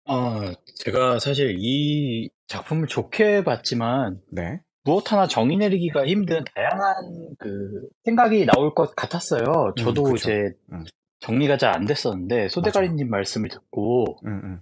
[0.06, 4.60] 아, 제가 사실 이 작품을 좋게 봤지만 네.
[4.88, 9.42] 무엇 하나 정의 내리기가 힘든 다양한 그 생각이 나올 것 같았어요.
[9.44, 10.16] 음, 저도 그쵸.
[10.16, 10.84] 이제 음.
[11.20, 14.60] 정리가 잘 안 됐었는데 소대가리님 말씀을 듣고 음, 음.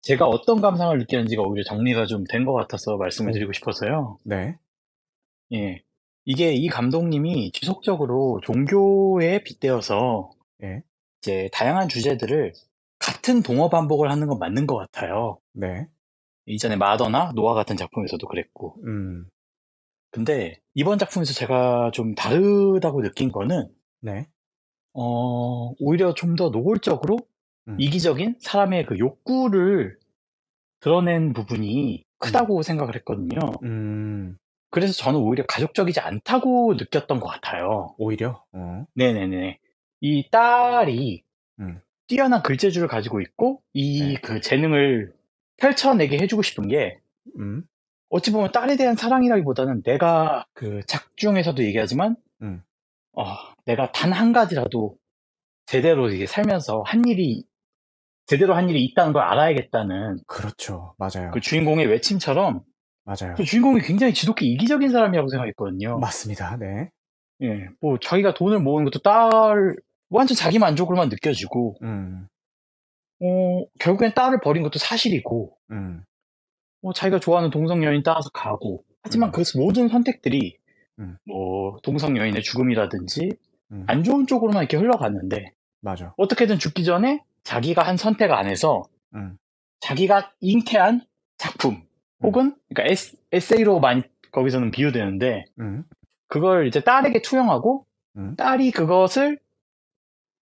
[0.00, 3.32] 제가 어떤 감상을 느꼈는지가 오히려 정리가 좀 된 것 같아서 말씀을 오.
[3.32, 4.18] 드리고 싶어서요.
[4.24, 4.58] 네.
[5.52, 5.82] 예.
[6.24, 10.30] 이게 이 감독님이 지속적으로 종교에 빗대어서
[10.64, 10.82] 예.
[11.20, 12.52] 이제 다양한 주제들을
[12.98, 15.38] 같은 동어 반복을 하는 건 맞는 것 같아요.
[15.52, 15.86] 네.
[16.46, 18.76] 이전에 마더나 노아 같은 작품에서도 그랬고.
[18.84, 19.26] 음,
[20.10, 23.68] 근데 이번 작품에서 제가 좀 다르다고 느낀 거는
[24.00, 24.26] 네.
[24.94, 27.18] 어, 오히려 좀 더 노골적으로
[27.68, 27.76] 음.
[27.78, 29.98] 이기적인 사람의 그 욕구를
[30.80, 33.38] 드러낸 부분이 크다고 생각을 했거든요.
[33.62, 34.36] 음,
[34.70, 37.94] 그래서 저는 오히려 가족적이지 않다고 느꼈던 것 같아요.
[37.98, 39.58] 오히려, 어, 네네네.
[40.00, 41.22] 이 딸이
[41.60, 41.80] 음.
[42.08, 44.20] 뛰어난 글재주를 가지고 있고 이 네.
[44.20, 45.12] 그 재능을
[45.58, 46.98] 펼쳐내게 해주고 싶은 게
[47.38, 47.62] 음,
[48.08, 52.62] 어찌 보면 딸에 대한 사랑이라기보다는 내가 그 작중에서도 얘기하지만 음.
[53.14, 53.24] 어,
[53.64, 54.96] 내가 단 한 가지라도
[55.66, 57.44] 제대로 이게 살면서 한 일이
[58.26, 60.94] 제대로 한 일이 있다는 걸 알아야겠다는 그렇죠.
[60.98, 61.30] 맞아요.
[61.32, 62.62] 그 주인공의 외침처럼
[63.04, 63.34] 맞아요.
[63.36, 65.98] 그 주인공이 굉장히 지독히 이기적인 사람이라고 생각했거든요.
[65.98, 66.56] 맞습니다.
[66.56, 66.90] 네.
[67.42, 69.74] 예, 뭐 자기가 돈을 모으는 것도 딸
[70.10, 72.28] 완전 자기 만족으로만 느껴지고, 음,
[73.22, 76.04] 어, 결국엔 딸을 버린 것도 사실이고, 음,
[76.80, 79.32] 뭐 자기가 좋아하는 동성 여인 따라서 가고, 하지만 음.
[79.32, 80.56] 그 모든 선택들이
[80.98, 81.16] 음.
[81.26, 83.30] 뭐 동성 연인의 죽음이라든지
[83.72, 83.84] 음.
[83.86, 86.14] 안 좋은 쪽으로만 이렇게 흘러갔는데 맞아.
[86.16, 89.36] 어떻게든 죽기 전에 자기가 한 선택 안에서 음,
[89.80, 91.04] 자기가 잉태한
[91.38, 91.82] 작품
[92.22, 95.84] 혹은 그러니까 에스, 에세이로 많이 거기서는 비유되는데 음,
[96.28, 98.36] 그걸 이제 딸에게 투영하고 음.
[98.36, 99.38] 딸이 그것을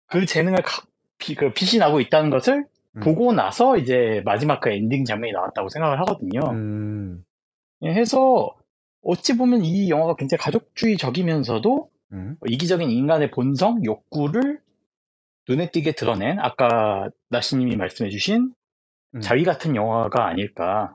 [0.06, 0.82] 그 재능을 가-
[1.20, 3.00] 비, 그 빛이 나고 있다는 것을 음.
[3.00, 6.40] 보고 나서 이제 마지막 그 엔딩 장면이 나왔다고 생각을 하거든요.
[6.50, 7.24] 음,
[7.82, 8.56] 예, 해서
[9.02, 14.60] 어찌 보면 이 영화가 굉장히 가족주의적이면서도 음, 이기적인 인간의 본성, 욕구를
[15.48, 18.52] 눈에 띄게 드러낸 아까 나시님이 말씀해주신
[19.14, 19.20] 음.
[19.20, 20.94] 자위 같은 영화가 아닐까.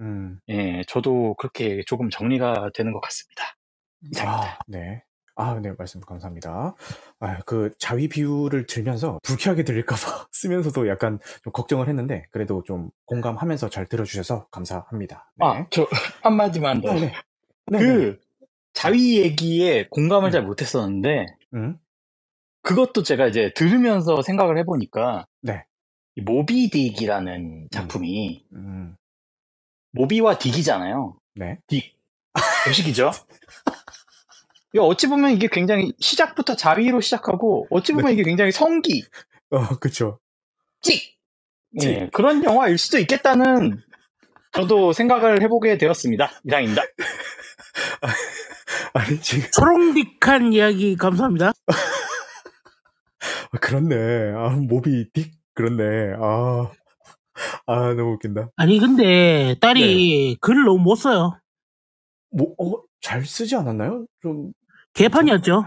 [0.00, 0.38] 음.
[0.48, 3.56] 예, 저도 그렇게 조금 정리가 되는 것 같습니다.
[4.10, 4.52] 이상입니다.
[4.52, 5.02] 아, 네.
[5.34, 6.74] 아, 네, 말씀 감사합니다.
[7.20, 13.70] 아, 그 자위 비유를 들면서 불쾌하게 들릴까봐 쓰면서도 약간 좀 걱정을 했는데 그래도 좀 공감하면서
[13.70, 15.32] 잘 들어주셔서 감사합니다.
[15.36, 15.46] 네.
[15.46, 15.86] 아, 저
[16.22, 16.90] 한마디만 더.
[16.90, 17.12] 어, 네.
[17.66, 17.78] 네, 네.
[17.78, 18.20] 그
[18.74, 20.32] 자위 얘기에 공감을 음.
[20.32, 21.78] 잘 못했었는데 음,
[22.62, 25.64] 그것도 제가 이제 들으면서 생각을 해보니까 네.
[26.14, 28.96] 이 모비 딕이라는 작품이 음,
[29.92, 31.16] 모비와 딕이잖아요.
[31.34, 31.58] 네.
[31.68, 31.82] 딕.
[32.66, 33.10] 도식이죠.
[34.78, 39.04] 어찌 보면 이게 굉장히 시작부터 자위로 시작하고 어찌 보면 이게 굉장히 성기,
[39.50, 40.18] 어, 그쵸.
[40.80, 41.16] 찍!
[41.78, 41.88] 찍.
[41.88, 43.82] 예, 그런 영화일 수도 있겠다는
[44.52, 46.30] 저도 생각을 해보게 되었습니다.
[46.44, 46.82] 이상입니다.
[48.94, 51.52] 아니, 지금, 초롱딕한 이야기 감사합니다.
[53.50, 54.32] 아, 그렇네.
[54.36, 56.14] 아, 모비 딕, 그렇네.
[56.18, 56.70] 아,
[57.66, 58.50] 아, 너무 웃긴다.
[58.56, 61.38] 아니 근데 딸이 글을 너무 못 써요.
[62.30, 64.06] 뭐, 어, 잘 쓰지 않았나요?
[64.20, 64.52] 좀,
[64.94, 65.66] 개판이었죠.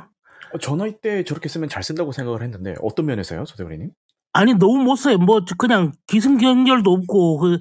[0.54, 3.92] 어, 저 나이 때 저렇게 쓰면 잘 쓴다고 생각을 했는데, 어떤 면에서요, 소대리님?
[4.34, 5.18] 아니 너무 못 써요.
[5.18, 7.60] 뭐 그냥 기승전결도 없고 그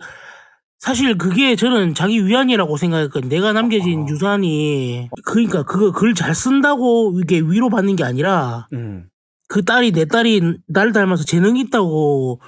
[0.80, 3.28] 사실 그게 저는 자기 위안이라고 생각했거든.
[3.28, 4.06] 내가 남겨진 아.
[4.08, 9.08] 유산이 그러니까 그거 글 잘 쓴다고 이게 위로 받는 게 아니라 음,
[9.48, 12.40] 그 딸이 내 딸이 날 닮아서 재능이 있다고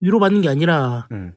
[0.00, 1.34] 위로 받는 게 아니라 음.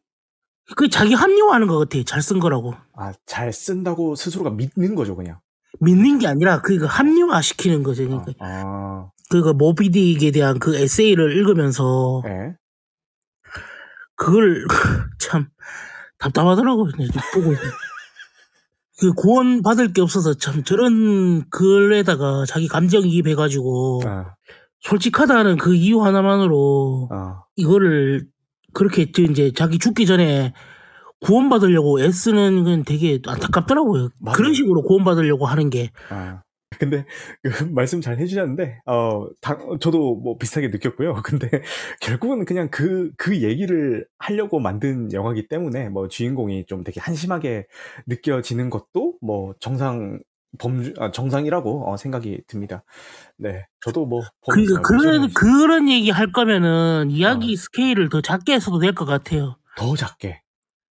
[0.76, 2.04] 그 자기 합리화하는 것 같아.
[2.04, 2.74] 잘 쓴 거라고.
[2.96, 5.39] 아, 잘 쓴다고 스스로가 믿는 거죠, 그냥.
[5.80, 8.04] 믿는 게 아니라 그 합리화 시키는 거죠.
[8.04, 12.56] 아, 그러니까 아, 그 모비딕에 대한 그 에세이를 읽으면서 예.
[14.16, 14.66] 그걸
[15.20, 15.48] 참
[16.18, 17.58] 답답하더라고 이제 보고 있-
[19.00, 24.34] 그 구원 받을 게 없어서 참 저런 글에다가 자기 감정이입해 가지고 아,
[24.82, 28.28] 솔직하다는 그 이유 하나만으로 아, 이거를
[28.74, 30.54] 그렇게 저 이제 자기 죽기 전에
[31.21, 34.10] 구원받으려고 애쓰는 건 되게 안타깝더라고요.
[34.19, 34.36] 맞아요.
[34.36, 35.91] 그런 식으로 구원받으려고 하는 게.
[36.10, 36.41] 아.
[36.80, 37.06] 근데
[37.41, 41.13] 그 말씀 잘 해주셨는데 어 당, 저도 뭐 비슷하게 느꼈고요.
[41.25, 41.49] 근데
[42.01, 47.65] 결국은 그냥 그그 얘기를 하려고 만든 영화기 때문에 뭐 주인공이 좀 되게 한심하게
[48.06, 50.19] 느껴지는 것도 뭐 정상
[50.60, 52.84] 범주 아, 정상이라고 어, 생각이 듭니다.
[53.38, 57.56] 네, 저도 뭐 그러니까 보면서 그런, 그런 얘기 할 거면은 이야기 어.
[57.58, 59.56] 스케일을 더 작게 했어도 될 것 같아요.
[59.77, 60.41] 더 작게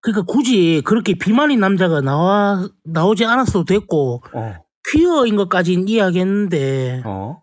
[0.05, 4.55] 그러니까 굳이 그렇게 비만인 남자가 나와, 나오지 않았어도 됐고, 어
[4.91, 7.41] 퀴어인 것까진 이해하겠는데, 어.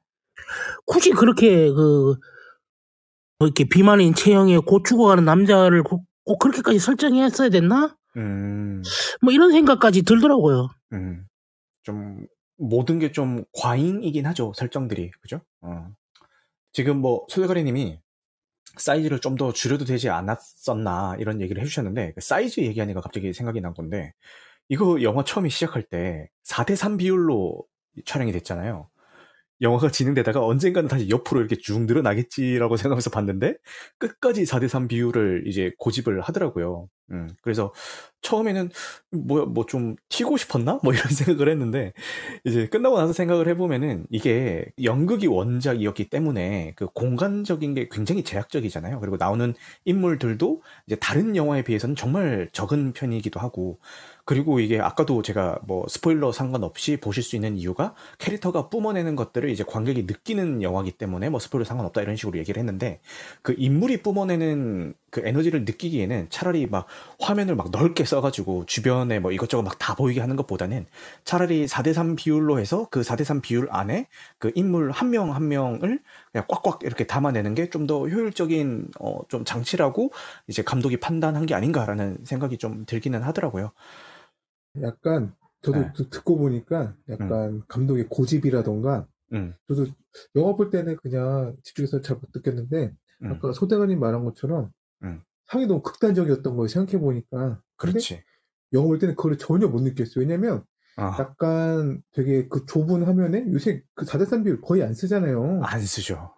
[0.86, 2.14] 굳이 그렇게 그,
[3.40, 7.96] 뭐 이렇게 비만인 체형에 곧 죽어가는 남자를 꼭, 꼭 그렇게까지 설정했어야 됐나?
[8.16, 8.82] 음,
[9.22, 10.68] 뭐 이런 생각까지 들더라고요.
[10.92, 11.24] 음,
[11.82, 12.26] 좀
[12.58, 15.40] 모든 게 좀 과잉이긴 하죠 설정들이 그죠?
[15.62, 15.88] 어.
[16.72, 17.98] 지금 뭐 소대가리님이
[18.76, 23.72] 사이즈를 좀 더 줄여도 되지 않았었나 이런 얘기를 해주셨는데 그 사이즈 얘기하니까 갑자기 생각이 난
[23.74, 24.12] 건데
[24.68, 27.64] 이거 영화 처음에 시작할 때 4대3 비율로
[28.06, 28.88] 촬영이 됐잖아요.
[29.62, 33.54] 영화가 진행되다가 언젠가는 다시 옆으로 이렇게 쭉 늘어나겠지라고 생각하면서 봤는데
[33.98, 36.88] 끝까지 4대3 비율을 이제 고집을 하더라고요.
[37.10, 37.72] 음, 그래서
[38.22, 38.70] 처음에는
[39.10, 40.78] 뭐야 뭐 좀 튀고 싶었나?
[40.82, 41.92] 뭐 이런 생각을 했는데
[42.44, 49.00] 이제 끝나고 나서 생각을 해보면은 이게 연극이 원작이었기 때문에 그 공간적인 게 굉장히 제약적이잖아요.
[49.00, 53.78] 그리고 나오는 인물들도 이제 다른 영화에 비해서는 정말 적은 편이기도 하고
[54.24, 59.64] 그리고 이게 아까도 제가 뭐 스포일러 상관없이 보실 수 있는 이유가 캐릭터가 뿜어내는 것들을 이제
[59.66, 63.00] 관객이 느끼는 영화기 때문에 뭐 스포일러 상관없다 이런 식으로 얘기를 했는데
[63.42, 66.86] 그 인물이 뿜어내는 그 에너지를 느끼기에는 차라리 막
[67.20, 70.86] 화면을 막 넓게 써가지고 주변에 뭐 이것저것 막 다 보이게 하는 것보다는
[71.24, 76.00] 차라리 4대3 비율로 해서 그 4대3 비율 안에 그 인물 한 명한 명을
[76.32, 80.12] 그냥 꽉꽉 이렇게 담아내는 게 좀 더 효율적인 어, 좀 장치라고
[80.48, 83.72] 이제 감독이 판단한 게 아닌가라는 생각이 좀 들기는 하더라고요.
[84.82, 85.92] 약간 저도 네.
[86.10, 89.86] 듣고 보니까 약간 감독의 고집이라던가 음, 저도
[90.36, 94.70] 영화 볼 때는 그냥 집중해서 잘 못 듣겠는데 음, 아까 소대가님 말한 것처럼
[95.02, 95.22] 음.
[95.46, 98.22] 상이 너무 극단적이었던 걸 생각해 보니까 그렇지.
[98.72, 100.20] 영화 볼 때는 그걸 전혀 못 느꼈어요.
[100.20, 100.64] 왜냐면
[100.96, 105.60] 아, 약간 되게 그 좁은 화면에 요새 그 4대3 비율 거의 안 쓰잖아요.
[105.62, 106.32] 안 쓰죠.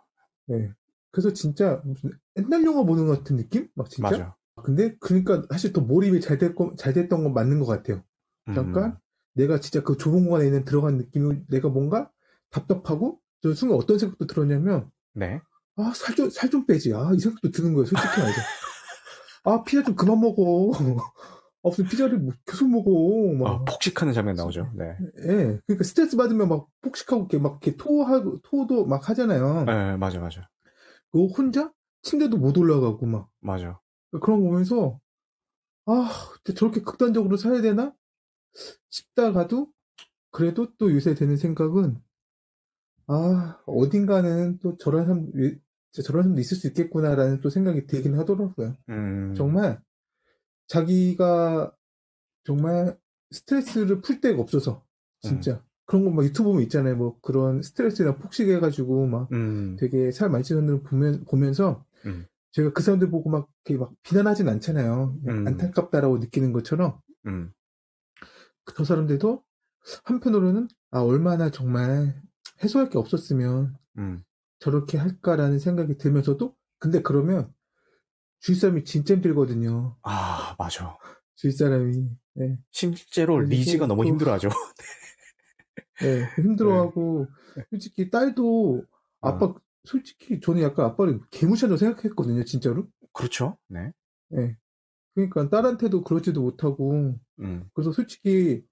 [0.46, 0.70] 네.
[1.10, 3.68] 그래서 진짜 무슨 옛날 영화 보는 것 같은 느낌?
[3.74, 4.10] 막 진짜?
[4.10, 4.36] 맞아.
[4.62, 8.02] 근데 그러니까 사실 더 몰입이 잘, 될 거, 잘 됐던 건 맞는 것 같아요.
[8.48, 8.98] 음, 잠깐
[9.34, 12.10] 내가 진짜 그 좁은 공간에 있는 들어간 느낌이 내가 뭔가
[12.50, 15.40] 답답하고 저 순간 어떤 생각도 들었냐면 네.
[15.76, 18.40] 아 살 좀 살 좀 빼지 아 이 생각도 드는 거예요 솔직히 말해서
[19.44, 20.70] 아 피자 좀 그만 먹어
[21.64, 22.90] 아 무슨 피자를 뭐 계속 먹어
[23.38, 24.70] 막 어, 폭식하는 장면 나오죠.
[24.74, 24.96] 네.
[25.22, 29.64] 예, 그러니까 스트레스 받으면 막 폭식하고 이렇게 막 이렇게 토하고 토도 막 하잖아요.
[29.64, 30.48] 네, 맞아, 맞아.
[31.10, 33.80] 그거 혼자 침대도 못 올라가고 막 맞아.
[34.20, 35.00] 그런 거 보면서
[35.86, 36.10] 아
[36.54, 37.94] 저렇게 극단적으로 살아야 되나
[38.90, 39.68] 싶다가도
[40.30, 41.96] 그래도 또 요새 드는 생각은
[43.06, 45.30] 아 어딘가는 또 저런 사람
[46.02, 48.74] 저런 사람도 있을 수 있겠구나라는 또 생각이 들긴 하더라고요.
[48.88, 49.80] 음, 정말
[50.66, 51.72] 자기가
[52.44, 52.98] 정말
[53.30, 54.84] 스트레스를 풀 데가 없어서
[55.20, 56.96] 진짜 그런 거 막 유튜브 보면 있잖아요.
[56.96, 62.26] 뭐 그런 스트레스나 폭식해가지고 막 음, 되게 살 많이 쓰는 사람들 보면, 보면서 음.
[62.52, 65.18] 제가 그 사람들 보고 막 이렇게 막 비난하진 않잖아요.
[65.26, 65.46] 음.
[65.48, 67.52] 안타깝다라고 느끼는 것처럼 음,
[68.76, 69.42] 저 사람들도
[70.04, 72.14] 한편으로는 아 얼마나 정말
[72.62, 74.22] 해소할 게 없었으면 음.
[74.64, 77.52] 저렇게 할까라는 생각이 들면서도 근데 그러면
[78.40, 79.98] 주위 사람이 진짜 힘들거든요.
[80.02, 80.96] 아, 맞아.
[81.34, 82.58] 주위 사람이 네.
[82.70, 84.48] 실제로 리지가 너무 또- 힘들어하죠.
[86.00, 87.26] 네, 힘들어하고
[87.68, 88.82] 솔직히 딸도
[89.20, 89.54] 아빠 어.
[89.84, 92.88] 솔직히 저는 약간 아빠를 개무시한다고 생각했거든요, 진짜로.
[93.12, 93.58] 그렇죠.
[93.68, 93.92] 네.
[94.34, 94.56] 예.
[95.14, 98.64] 그러니까 딸한테도 그러지도 못하고 음, 그래서 솔직히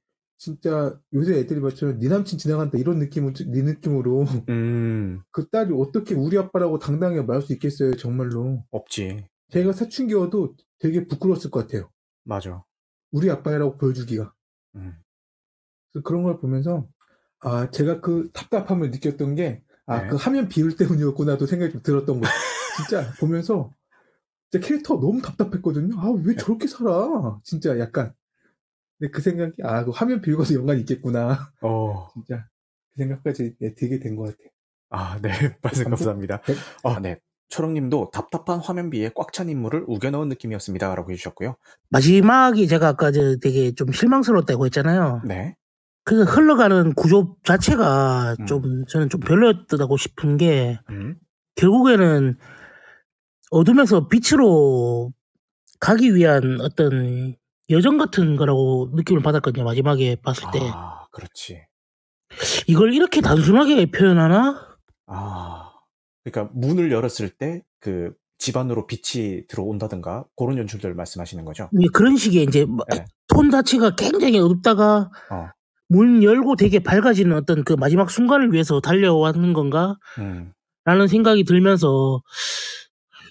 [0.42, 6.16] 진짜 요새 애들이 말처럼 네 남친 지나간다 이런 느낌으로 네 느낌으로 음, 그 딸이 어떻게
[6.16, 8.64] 우리 아빠라고 당당하게 말할 수 있겠어요, 정말로.
[8.72, 9.24] 없지.
[9.52, 11.90] 제가 사춘기여도 되게 부끄러웠을 것 같아요.
[12.24, 12.64] 맞아.
[13.12, 14.34] 우리 아빠라고 보여주기가.
[14.74, 14.96] 음,
[15.92, 16.88] 그래서 그런 걸 보면서
[17.38, 20.08] 아 제가 그 답답함을 느꼈던 게아 네.
[20.08, 22.26] 그 화면 비율 때문이었구나도 생각이 좀 들었던 거
[22.88, 23.70] 진짜 보면서
[24.50, 28.12] 진짜 캐릭터 너무 답답했거든요 아 왜 저렇게 살아 진짜 약간
[29.02, 32.46] 근데 그 생각이 아 그 화면 비율과도 연관이 있겠구나 어, 진짜
[32.94, 34.48] 그 생각까지 네, 들게 된 것 같아요
[34.90, 35.30] 아, 네.
[35.62, 36.42] 말씀 감사합니다.
[36.42, 36.54] 네.
[36.84, 37.18] 아, 네.
[37.48, 40.94] 초롱님도 답답한 화면비에 꽉 찬 인물을 우겨넣은 느낌이었습니다.
[40.94, 41.56] 라고 해주셨고요.
[41.90, 45.22] 마지막이 제가 아까 저 되게 좀 실망스러웠다고 했잖아요.
[45.24, 45.56] 네.
[46.04, 48.46] 그 흘러가는 구조 자체가 음.
[48.46, 51.16] 좀 저는 좀 별로였다고 싶은 게 음,
[51.56, 52.36] 결국에는
[53.50, 55.12] 어둠에서 빛으로
[55.80, 57.34] 가기 위한 어떤
[57.72, 59.64] 여정 같은 거라고 느낌을 받았거든요.
[59.64, 61.62] 마지막에 봤을 때 아, 그렇지.
[62.66, 64.76] 이걸 이렇게 단순하게 표현하나?
[65.06, 65.72] 아,
[66.24, 71.68] 그러니까 문을 열었을 때 그 집안으로 빛이 들어온다든가 그런 연출들 말씀하시는 거죠?
[71.80, 73.04] 예, 그런 식의 이제 뭐 네.
[73.28, 75.48] 톤 자체가 굉장히 어둡다가 어,
[75.88, 79.96] 문 열고 되게 밝아지는 어떤 그 마지막 순간을 위해서 달려왔는 건가?
[80.18, 80.52] 음,
[80.84, 82.22] 라는 생각이 들면서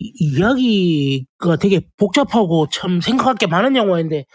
[0.02, 4.26] 이- 이야기가 되게 복잡하고 참 생각할 게 많은 영화인데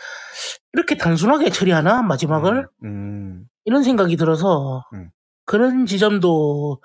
[0.72, 5.10] 이렇게 단순하게 처리하나 마지막을 음, 이런 생각이 들어서 음.
[5.44, 6.80] 그런 지점도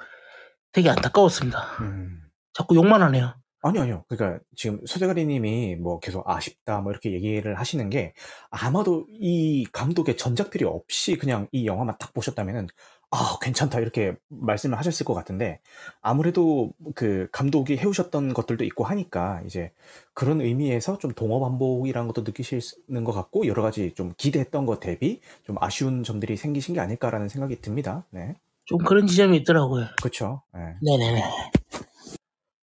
[0.72, 1.60] 되게 안타까웠습니다.
[1.82, 2.22] 음.
[2.54, 3.36] 자꾸 욕만 하네요.
[3.63, 4.04] 아니, 아니요.
[4.10, 8.13] 그러니까 지금 소대가리님이 뭐 계속 아쉽다 뭐 이렇게 얘기를 하시는 게
[8.50, 12.67] 아마도 이 감독의 전작 필요 없이 그냥 이 영화만 딱 보셨다면은
[13.13, 15.60] 아, 괜찮다 이렇게 말씀을 하셨을 것 같은데
[16.02, 19.74] 아무래도 그 감독이 해오셨던 것들도 있고 하니까 이제
[20.13, 25.19] 그런 의미에서 좀 동어 반복이라는 것도 느끼시는 것 같고 여러 가지 좀 기대했던 것 대비
[25.43, 28.06] 좀 아쉬운 점들이 생기신 게 아닐까라는 생각이 듭니다.
[28.12, 28.36] 네.
[28.63, 29.88] 좀 그런 지점이 있더라고요.
[29.97, 30.41] 그렇죠.
[30.54, 30.76] 네.
[30.82, 31.21] 네네네.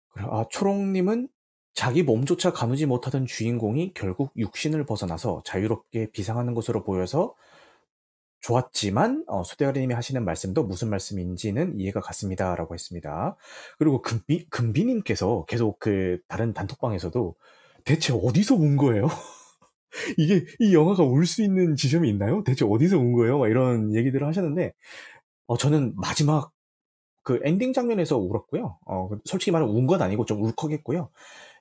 [0.09, 1.29] 그래, 아, 초롱님은
[1.73, 7.33] 자기 몸조차 가누지 못하던 주인공이 결국 육신을 벗어나서 자유롭게 비상하는 것으로 보여서
[8.43, 13.37] 좋았지만 어, 소대가리님이 하시는 말씀도 무슨 말씀인지는 이해가 갔습니다라고 했습니다.
[13.79, 17.35] 그리고 금비 금비님께서 계속 그 다른 단톡방에서도
[17.85, 19.07] 대체 어디서 온 거예요?
[20.17, 22.43] 이게 이 영화가 올 수 있는 지점이 있나요?
[22.43, 23.39] 대체 어디서 온 거예요?
[23.39, 24.73] 막 이런 얘기들을 하셨는데
[25.47, 26.51] 어, 저는 마지막
[27.23, 28.77] 그 엔딩 장면에서 울었고요.
[28.87, 31.09] 어, 솔직히 말하면 운 건 아니고 좀 울컥했고요.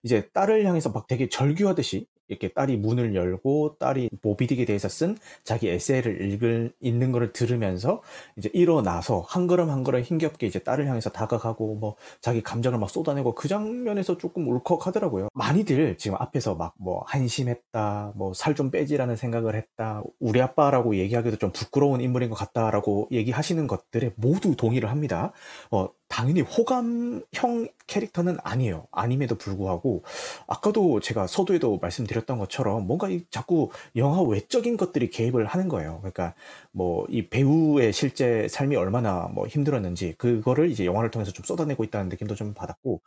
[0.04, 5.68] 이제 딸을 향해서 막 되게 절규하듯이 이렇게 딸이 문을 열고 딸이 모비딕에 대해서 쓴 자기
[5.68, 8.02] 에세이를 읽을, 읽는 거를 들으면서
[8.36, 12.90] 이제 일어나서 한 걸음 한 걸음 힘겹게 이제 딸을 향해서 다가가고 뭐 자기 감정을 막
[12.90, 15.28] 쏟아내고 그 장면에서 조금 울컥하더라고요.
[15.34, 21.36] 많이들 지금 앞에서 막 뭐 한심했다, 뭐 살 좀 빼지라는 생각을 했다, 우리 아빠라고 얘기하기도
[21.38, 25.32] 좀 부끄러운 인물인 것 같다라고 얘기하시는 것들에 모두 동의를 합니다.
[25.70, 28.86] 어, 당연히 호감형 캐릭터는 아니에요.
[28.90, 30.02] 아님에도 불구하고
[30.46, 35.98] 아까도 제가 서두에도 말씀드렸 던 것처럼 뭔가 이 자꾸 영화 외적인 것들이 개입을 하는 거예요.
[36.00, 36.34] 그러니까
[36.72, 42.08] 뭐 이 배우의 실제 삶이 얼마나 뭐 힘들었는지 그거를 이제 영화를 통해서 좀 쏟아내고 있다는
[42.08, 43.00] 느낌도 좀 받았고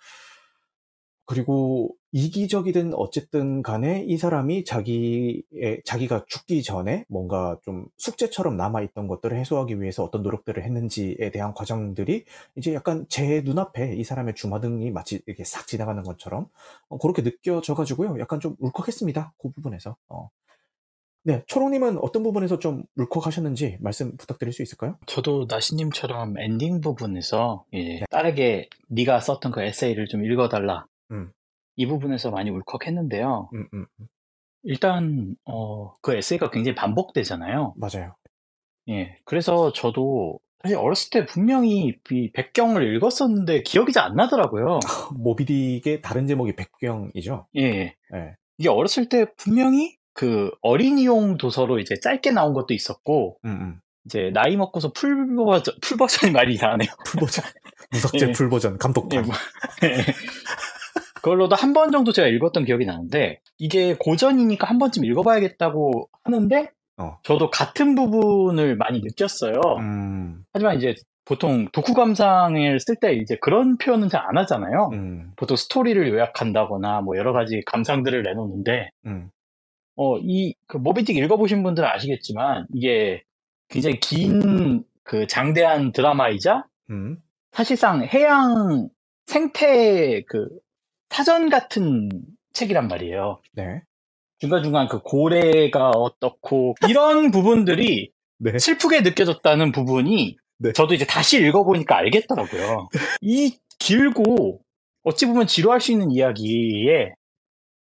[1.26, 5.44] 그리고 이기적이든 어쨌든 간에 이 사람이 자기의,
[5.84, 12.24] 자기가 죽기 전에 뭔가 좀 숙제처럼 남아있던 것들을 해소하기 위해서 어떤 노력들을 했는지에 대한 과정들이
[12.56, 16.48] 이제 약간 제 눈앞에 이 사람의 주마등이 마치 이렇게 싹 지나가는 것처럼
[16.88, 18.18] 어, 그렇게 느껴져가지고요.
[18.22, 19.34] 약간 좀 울컥했습니다.
[19.38, 19.98] 그 부분에서.
[20.08, 20.30] 어.
[21.24, 24.98] 네, 초롱님은 어떤 부분에서 좀 울컥하셨는지 말씀 부탁드릴 수 있을까요?
[25.06, 31.32] 저도 나시님처럼 엔딩 부분에서 예, 딸에게 네가 썼던 그 에세이를 좀 읽어달라 음.
[31.76, 33.50] 이 부분에서 많이 울컥했는데요.
[33.54, 34.08] 음, 음, 음.
[34.64, 37.76] 일단 어, 그 에세이가 굉장히 반복되잖아요.
[37.78, 38.16] 맞아요.
[38.90, 44.80] 예, 그래서 저도 사실 어렸을 때 분명히 이 백경을 읽었었는데 기억이 잘 안 나더라고요.
[45.24, 47.48] 모비딕의 다른 제목이 백경이죠.
[47.58, 48.36] 예, 네.
[48.58, 53.82] 이게 어렸을 때 분명히 그 어린이용 도서로 이제 짧게 나온 것도 있었고 음, 음.
[54.06, 56.90] 이제 나이 먹고서 full 버전 full 버전이 말이 이상하네요.
[57.06, 57.44] full 버전,
[57.92, 58.32] 무석재 예.
[58.32, 59.26] full 버전 예, 감독판.
[59.26, 59.36] 뭐,
[59.84, 59.98] 예.
[61.26, 67.18] 그걸로도 한 번 정도 제가 읽었던 기억이 나는데 이게 고전이니까 한 번쯤 읽어봐야겠다고 하는데 어.
[67.24, 69.60] 저도 같은 부분을 많이 느꼈어요.
[69.80, 70.94] 음, 하지만 이제
[71.26, 74.92] 보통 독후 감상을 쓸 때 이제 그런 표현은 잘 안 하잖아요.
[74.94, 79.30] 음, 보통 스토리를 요약한다거나 뭐 여러 가지 감상들을 내놓는데 음.
[79.98, 83.24] 어, 이, 그, 모비딕 읽어보신 분들은 아시겠지만, 이게
[83.70, 87.18] 굉장히 긴, 그, 장대한 드라마이자, 음.
[87.54, 88.90] 사실상 해양
[89.26, 90.50] 생태, 그,
[91.16, 92.10] 사전 같은
[92.52, 93.42] 책이란 말이에요.
[93.54, 93.82] 네.
[94.40, 98.60] 중간중간 그 고래가 어떻고, 이런 부분들이 네.
[98.60, 100.74] 슬프게 느껴졌다는 부분이, 네.
[100.74, 102.90] 저도 이제 다시 읽어보니까 알겠더라고요.
[103.22, 104.60] 이 길고,
[105.04, 107.14] 어찌 보면 지루할 수 있는 이야기에,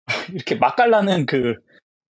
[0.34, 1.58] 이렇게 맛깔나는 그,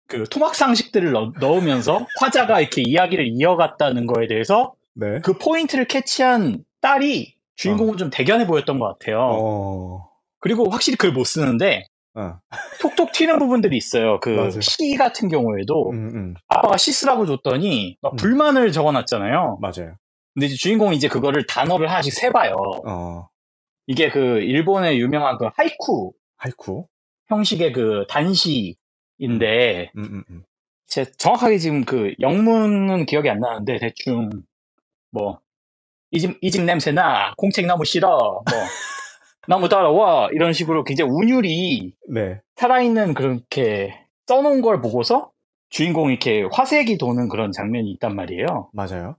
[0.07, 5.20] 그 토막 상식들을 넣, 넣으면서 화자가 이렇게 이야기를 이어갔다는 거에 대해서 네.
[5.26, 9.20] 그 포인트를 캐치한 딸이 주인공은 좀 대견해 보였던 것 같아요.
[9.20, 10.11] 어,
[10.42, 12.39] 그리고 확실히 글못 쓰는데 어.
[12.82, 14.20] 톡톡 튀는 부분들이 있어요.
[14.20, 14.60] 그 맞아요.
[14.60, 16.34] 시 같은 경우에도 음, 음.
[16.48, 18.16] 아빠가 시 쓰라고 줬더니 막 음.
[18.18, 19.60] 불만을 적어놨잖아요.
[19.62, 19.96] 맞아요.
[20.34, 22.56] 근데 이제 주인공이 이제 그거를 단어를 하나씩 세봐요.
[22.86, 23.28] 어,
[23.88, 26.88] 이게 그 일본의 유명한 그 하이쿠 하이쿠.
[27.28, 30.44] 형식의 그 단시인데 음, 음, 음.
[30.88, 34.30] 제 정확하게 지금 그 영문은 기억이 안 나는데 대충
[35.12, 35.39] 뭐
[36.12, 38.44] 이집 이집 냄새나 공책 나무 싫어 뭐
[39.48, 42.39] 나무 따라와 이런 식으로 굉장히 운율이 네.
[42.56, 45.32] 살아있는 그렇게 써놓은 걸 보고서
[45.70, 48.70] 주인공이 이렇게 화색이 도는 그런 장면이 있단 말이에요.
[48.74, 49.16] 맞아요.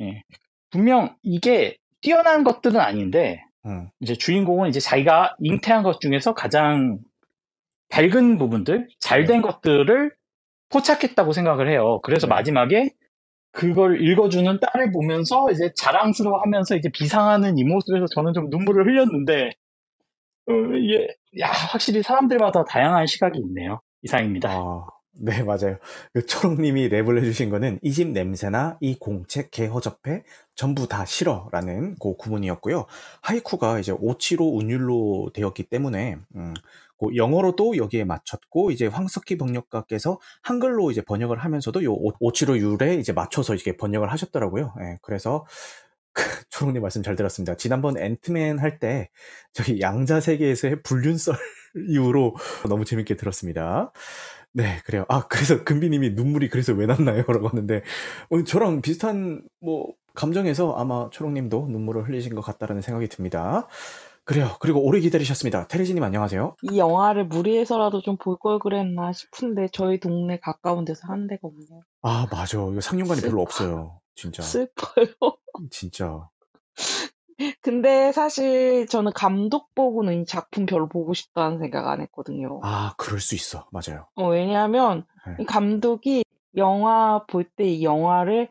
[0.00, 0.22] 예.
[0.70, 6.98] 분명 이게 뛰어난 것들은 아닌데 음, 이제 주인공은 이제 자기가 잉태한 것 중에서 가장
[7.90, 10.12] 밝은 부분들, 잘된 것들을
[10.70, 12.00] 포착했다고 생각을 해요.
[12.02, 12.30] 그래서 네.
[12.30, 12.90] 마지막에
[13.52, 19.52] 그걸 읽어주는 딸을 보면서 이제 자랑스러워하면서 이제 비상하는 이 모습에서 저는 좀 눈물을 흘렸는데,
[20.48, 21.08] 어, 이게,
[21.40, 23.80] 야, 확실히 사람들마다 다양한 시각이 있네요.
[24.02, 24.50] 이상입니다.
[24.50, 25.76] 아, 네, 맞아요.
[26.12, 30.24] 그 초롱님이 랩을 해주신 거는 이 집 냄새나 이 공책 개 허접해
[30.54, 32.86] 전부 다 싫어라는 그 구문이었고요.
[33.20, 36.54] 하이쿠가 이제 오치로 운율로 되었기 때문에 음,
[37.02, 42.94] 그 영어로도 여기에 맞췄고 이제 황석희 번역가께서 한글로 이제 번역을 하면서도 요 오- 오치로 율에
[42.96, 44.74] 이제 맞춰서 이렇게 번역을 하셨더라고요.
[44.82, 45.44] 예, 그래서
[46.14, 47.56] 그 초롱님 말씀 잘 들었습니다.
[47.56, 49.10] 지난번 앤트맨 할 때
[49.54, 51.34] 저희 양자 세계에서의 불륜썰
[51.88, 52.34] 이후로
[52.68, 53.92] 너무 재밌게 들었습니다.
[54.54, 55.04] 네, 그래요.
[55.08, 57.24] 아, 그래서 금비님이 눈물이 그래서 왜 났나요?
[57.28, 57.82] 라고 하는데,
[58.30, 63.66] 어, 저랑 비슷한, 뭐, 감정에서 아마 초롱님도 눈물을 흘리신 것 같다라는 생각이 듭니다.
[64.32, 64.56] 그래요.
[64.60, 65.66] 그리고 오래 기다리셨습니다.
[65.68, 66.56] 테레지님 안녕하세요.
[66.62, 71.82] 이 영화를 무리해서라도 좀 볼 걸 그랬나 싶은데 저희 동네 가까운 데서 한 데가 없네요.
[72.02, 72.56] 아, 맞아.
[72.58, 74.00] 이거 상영관이 별로 없어요.
[74.14, 74.42] 진짜.
[74.42, 75.06] 슬퍼요.
[75.70, 76.28] 진짜.
[77.60, 82.60] 근데 사실 저는 감독 보고는 이 작품 별로 보고 싶다는 생각 안 했거든요.
[82.62, 83.66] 아, 그럴 수 있어.
[83.70, 84.06] 맞아요.
[84.14, 85.34] 어, 왜냐하면 네.
[85.40, 86.24] 이 감독이
[86.56, 88.48] 영화 볼 때 이 영화를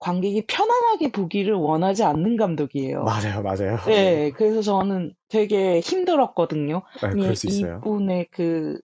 [0.00, 3.04] 관객이 편안하게 보기를 원하지 않는 감독이에요.
[3.04, 3.76] 맞아요, 맞아요.
[3.86, 6.82] 네, 그래서 저는 되게 힘들었거든요.
[7.02, 7.76] 네, 이- 그럴 수 있어요.
[7.84, 8.80] 이분의 그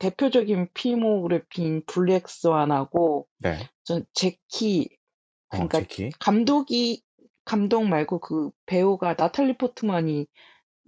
[0.00, 3.58] 대표적인 필모그래피인 블랙스완하고 네.
[3.84, 4.88] 전 제키
[5.50, 6.10] 어, 그러니까 제키.
[6.18, 7.02] 감독이
[7.44, 10.26] 감독 말고 그 배우가 나탈리 포트만이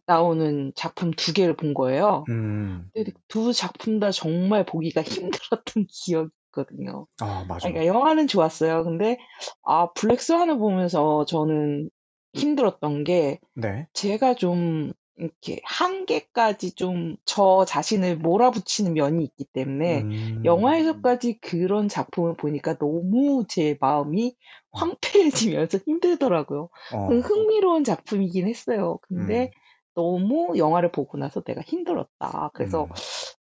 [0.07, 2.25] 나오는 작품 두 개를 본 거예요.
[2.31, 7.07] 음, 근데 두 작품 다 정말 보기가 힘들었던 기억이 있 거든요.
[7.21, 7.69] 아, 맞아.
[7.69, 8.85] 그러니까 영화는 좋았어요.
[8.85, 9.19] 근데
[9.63, 11.91] 아 블랙스완을 보면서 저는
[12.35, 13.87] 힘들었던 게 네.
[13.93, 22.35] 제가 좀 이렇게 한계까지 좀 저 자신을 몰아붙이는 면이 있기 때문에 음, 영화에서까지 그런 작품을
[22.35, 24.35] 보니까 너무 제 마음이
[24.73, 26.69] 황폐해지면서 힘들더라고요.
[26.93, 28.99] 어, 그 흥미로운 작품이긴 했어요.
[29.03, 29.51] 근데 음.
[29.95, 32.51] 너무 영화를 보고 나서 내가 힘들었다.
[32.53, 32.89] 그래서 음.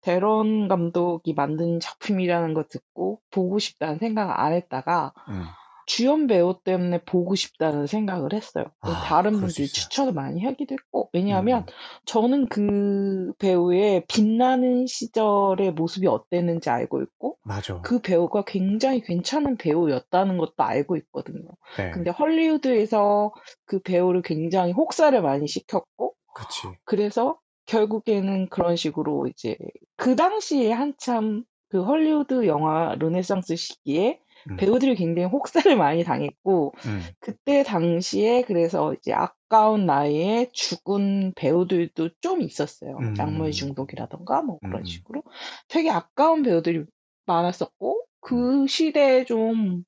[0.00, 5.44] 데런 감독이 만든 작품이라는 거 듣고 보고 싶다는 생각을 안 했다가 음.
[5.88, 8.66] 주연 배우 때문에 보고 싶다는 생각을 했어요.
[8.80, 9.66] 아, 다른 분들이.
[9.66, 11.66] 추천을 많이 하기도 했고, 왜냐하면 음.
[12.04, 17.80] 저는 그 배우의 빛나는 시절의 모습이 어땠는지 알고 있고, 맞아.
[17.80, 21.48] 그 배우가 굉장히 괜찮은 배우였다는 것도 알고 있거든요.
[21.78, 21.90] 네.
[21.90, 23.32] 근데 헐리우드에서
[23.64, 26.68] 그 배우를 굉장히 혹사를 많이 시켰고, 그치.
[26.84, 27.38] 그래서
[27.68, 29.56] 결국에는 그런 식으로 이제
[29.96, 34.56] 그 당시에 한참 그 헐리우드 영화 르네상스 시기에 음.
[34.56, 37.02] 배우들이 굉장히 혹사를 많이 당했고 음.
[37.20, 42.96] 그때 당시에 그래서 이제 아까운 나이에 죽은 배우들도 좀 있었어요.
[42.96, 43.14] 음.
[43.18, 44.84] 약물 중독이라던가 뭐 그런 음.
[44.84, 45.22] 식으로
[45.68, 46.84] 되게 아까운 배우들이
[47.26, 49.84] 많았었고 그 시대에 좀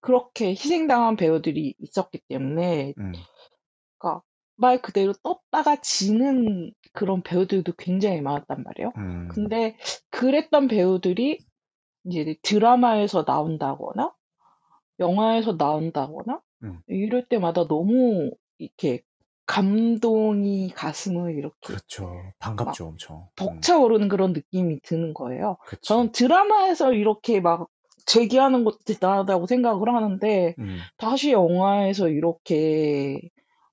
[0.00, 3.12] 그렇게 희생당한 배우들이 있었기 때문에 음.
[3.98, 4.22] 그러니까
[4.62, 8.92] 말 그대로 떴다가 지는 그런 배우들도 굉장히 많았단 말이에요.
[8.96, 9.28] 음.
[9.28, 9.76] 근데
[10.10, 11.40] 그랬던 배우들이
[12.04, 14.14] 이제 드라마에서 나온다거나
[15.00, 16.80] 영화에서 나온다거나 음.
[16.86, 19.02] 이럴 때마다 너무 이렇게
[19.46, 22.32] 감동이 가슴을 이렇게 그렇죠.
[22.38, 23.16] 반갑죠, 엄청.
[23.16, 23.26] 음.
[23.34, 25.56] 벅차오르는 그런 느낌이 드는 거예요.
[25.66, 25.88] 그치.
[25.88, 27.68] 저는 드라마에서 이렇게 막
[28.06, 30.78] 제기하는 것도 대단하다고 생각을 하는데 음.
[30.98, 33.20] 다시 영화에서 이렇게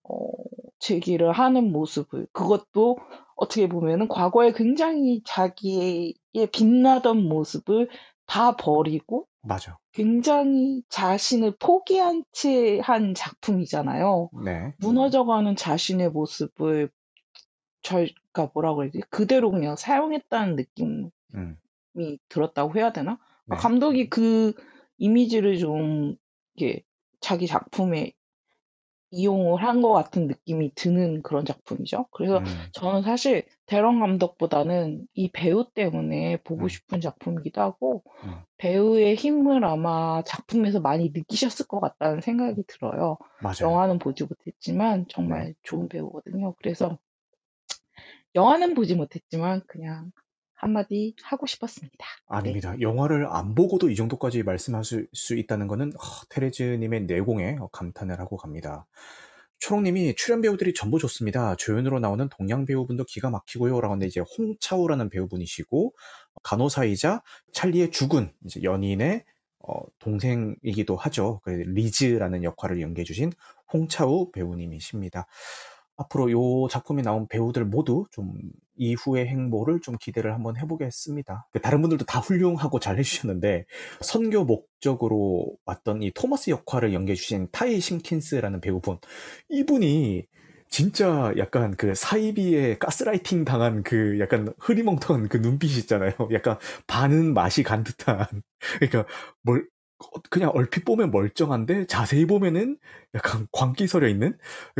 [0.04, 0.28] 어,
[0.80, 2.98] 제기를 하는 모습을 그것도
[3.36, 6.14] 어떻게 보면은 과거에 굉장히 자기의
[6.52, 7.90] 빛나던 모습을
[8.26, 9.78] 다 버리고 맞아.
[9.94, 14.30] 굉장히 자신을 포기한 채 한 작품이잖아요.
[14.44, 14.74] 네.
[14.80, 16.90] 무너져가는 자신의 모습을
[17.82, 19.02] 저희가 뭐라고 그러지?
[19.10, 21.58] 그대로 그냥 사용했다는 느낌이 음.
[22.28, 23.18] 들었다고 해야 되나?
[23.48, 23.56] 네.
[23.58, 24.54] 감독이 그
[24.98, 26.16] 이미지를 좀
[26.56, 26.84] 이게
[27.22, 28.14] 자기 작품에
[29.12, 32.08] 이용을 한 것 같은 느낌이 드는 그런 작품이죠.
[32.12, 32.46] 그래서 음.
[32.74, 36.68] 저는 사실 대런 감독보다는 이 배우 때문에 보고 음.
[36.68, 38.36] 싶은 작품이기도 하고 음.
[38.58, 43.18] 배우의 힘을 아마 작품에서 많이 느끼셨을 것 같다는 생각이 들어요.
[43.42, 43.56] 맞아요.
[43.62, 46.54] 영화는 보지 못했지만 정말 좋은 배우거든요.
[46.62, 46.98] 그래서
[48.36, 50.12] 영화는 보지 못했지만 그냥
[50.60, 51.98] 한마디 하고 싶었습니다.
[51.98, 52.38] 네.
[52.38, 52.76] 아닙니다.
[52.82, 55.88] 영화를 안 보고도 이 정도까지 말씀하실 수 있다는 어,
[56.30, 58.86] 테레즈님의 내공에 어, 감탄을 하고 갑니다.
[59.60, 61.56] 초롱님이 출연 배우들이 전부 좋습니다.
[61.56, 63.80] 조연으로 나오는 동양 배우분도 기가 막히고요.
[63.80, 65.94] 라고 하는데 이제 홍차우라는 배우분이시고
[66.44, 67.22] 간호사이자
[67.54, 69.24] 찰리의 죽은 연인의
[69.60, 71.42] 어, 동생이기도 하죠.
[71.44, 73.32] 그 리즈라는 역할을 연기해주신
[73.72, 75.26] 홍차우 배우님이십니다.
[76.00, 78.34] 앞으로 이 작품에 나온 배우들 모두 좀
[78.78, 81.48] 이후의 행보를 좀 기대를 한번 해보겠습니다.
[81.52, 83.66] 그 다른 분들도 다 훌륭하고 잘 해주셨는데
[84.02, 88.98] 선교 목적으로 왔던 이 토마스 역할을 연기해주신 타이 심킨스라는 배우분
[89.50, 90.26] 이분이
[90.70, 96.14] 진짜 약간 그 사이비에 가스라이팅 당한 그 약간 흐리멍텅한 그 눈빛이 있잖아요.
[96.32, 98.28] 약간 반은 맛이 간 듯한
[98.78, 99.06] 그러니까
[99.42, 99.68] 뭘
[100.30, 102.78] 그냥 얼핏 보면 멀쩡한데 자세히 보면은
[103.16, 104.38] 약간 광기 서려 있는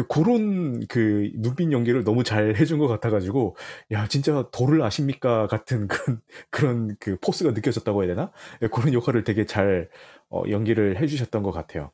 [0.10, 3.56] 그런 그 눈빛 연기를 너무 잘 해준 것 같아가지고
[3.92, 8.32] 야 진짜 도를 아십니까 같은 그런 그런 그 포스가 느껴졌다고 해야 되나
[8.72, 9.90] 그런 역할을 되게 잘
[10.30, 11.92] 어, 연기를 해주셨던 것 같아요.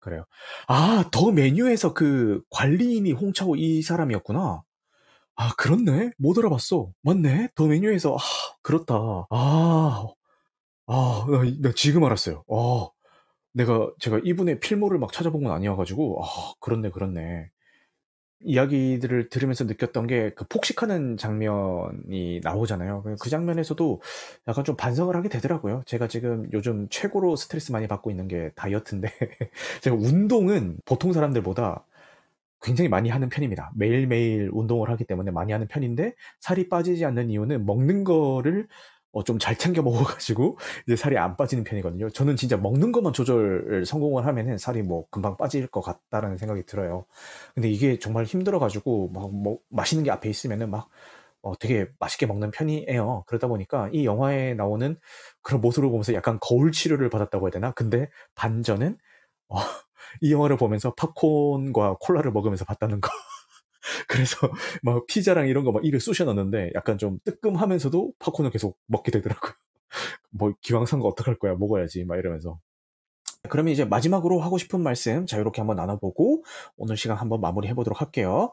[0.00, 0.24] 그래요.
[0.68, 4.62] 아 더 메뉴에서 그 관리인이 홍차오 이 사람이었구나.
[5.36, 6.90] 아 그렇네 못 알아봤어.
[7.02, 8.20] 맞네 더 메뉴에서 아
[8.62, 8.94] 그렇다.
[9.30, 10.06] 아
[10.86, 12.44] 아, 나, 나 지금 알았어요.
[12.48, 12.88] 아,
[13.52, 17.50] 내가, 제가 이분의 필모를 막 찾아본 건 아니어가지고, 아, 그렇네, 그렇네.
[18.40, 23.04] 이야기들을 들으면서 느꼈던 게 그 폭식하는 장면이 나오잖아요.
[23.20, 24.02] 그 장면에서도
[24.48, 25.82] 약간 좀 반성을 하게 되더라고요.
[25.86, 29.08] 제가 지금 요즘 최고로 스트레스 많이 받고 있는 게 다이어트인데,
[29.82, 31.86] 제가 운동은 보통 사람들보다
[32.62, 33.72] 굉장히 많이 하는 편입니다.
[33.76, 38.68] 매일매일 운동을 하기 때문에 많이 하는 편인데, 살이 빠지지 않는 이유는 먹는 거를
[39.14, 42.10] 어, 좀 잘 챙겨 먹어가지고 이제 살이 안 빠지는 편이거든요.
[42.10, 47.06] 저는 진짜 먹는 것만 조절을 성공을 하면은 살이 뭐 금방 빠질 것 같다라는 생각이 들어요.
[47.54, 50.88] 근데 이게 정말 힘들어가지고 막 뭐, 맛있는 게 앞에 있으면은 막
[51.42, 53.24] 어, 되게 맛있게 먹는 편이에요.
[53.26, 54.96] 그러다 보니까 이 영화에 나오는
[55.42, 57.72] 그런 모습을 보면서 약간 거울 치료를 받았다고 해야 되나?
[57.72, 58.98] 근데 반전은
[59.48, 59.56] 어,
[60.22, 63.10] 이 영화를 보면서 팝콘과 콜라를 먹으면서 봤다는 거.
[64.08, 64.36] 그래서
[64.82, 69.52] 막 피자랑 이런 거 막 입에 쑤셔 넣는데 약간 좀 뜨끔하면서도 팝콘을 계속 먹게 되더라고요.
[70.30, 72.58] 뭐 기왕 산 거 어떡할 거야 먹어야지 막 이러면서
[73.50, 76.44] 그러면 이제 마지막으로 하고 싶은 말씀 자유롭게 한번 나눠보고
[76.76, 78.52] 오늘 시간 한번 마무리 해 보도록 할게요.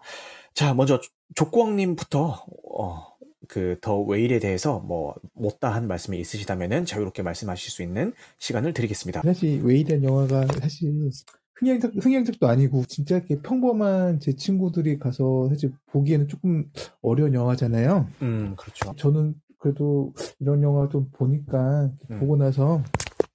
[0.54, 1.00] 자 먼저
[1.36, 2.46] 족구왕님부터
[2.78, 3.08] 어,
[3.48, 9.22] 그더 웨일에 대해서 뭐 못다한 말씀이 있으시다면은 자유롭게 말씀하실 수 있는 시간을 드리겠습니다.
[9.24, 11.10] 사실 웨일이라는 영화가 사실
[11.56, 16.66] 흥행작, 흥행작도 아니고 진짜 이렇게 평범한 제 친구들이 가서 사실 보기에는 조금
[17.02, 18.08] 어려운 영화잖아요.
[18.24, 18.94] 음, 그렇죠.
[18.96, 22.20] 저는 그래도 이런 영화 좀 보니까 음.
[22.20, 22.82] 보고 나서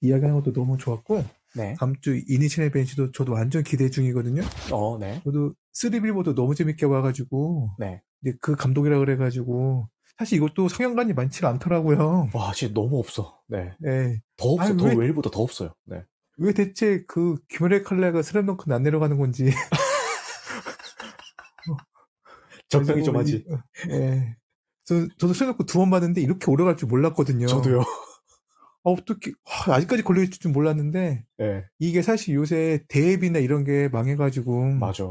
[0.01, 1.23] 이야기하는 것도 너무 좋았고
[1.55, 1.75] 네.
[1.79, 4.41] 다음 주 이니셜 벤시도 저도 완전 기대 중이거든요.
[4.73, 5.21] 어, 네.
[5.23, 8.01] 저도 쓰리빌보도 너무 재밌게 봐가지고 네.
[8.21, 9.87] 근데 그 감독이라 그래가지고
[10.19, 12.29] 사실 이것도 성향관이 많지 가 않더라고요.
[12.33, 13.39] 와, 진짜 너무 없어.
[13.47, 13.71] 네.
[13.79, 14.19] 네.
[14.35, 14.65] 더 없어.
[14.65, 15.73] 아니, 더 왜- 웨일보다 더 없어요.
[15.85, 16.03] 네.
[16.37, 19.45] 왜 대체 그 김열의 칼라가 슬램덩크는 안 내려가는 건지
[22.69, 23.45] 적당히 좀 하지.
[23.89, 24.35] 예.
[24.85, 27.47] 저, 저도 슬램덩크 두 번 봤는데 이렇게 오래 갈 줄 몰랐거든요.
[27.47, 27.81] 저도요.
[27.81, 27.85] 아,
[28.83, 29.31] 어떻게
[29.67, 31.65] 와, 아직까지 걸려있을 줄 몰랐는데 네.
[31.79, 35.03] 이게 사실 요새 대앱이나 이런 게 망해가지고 맞아.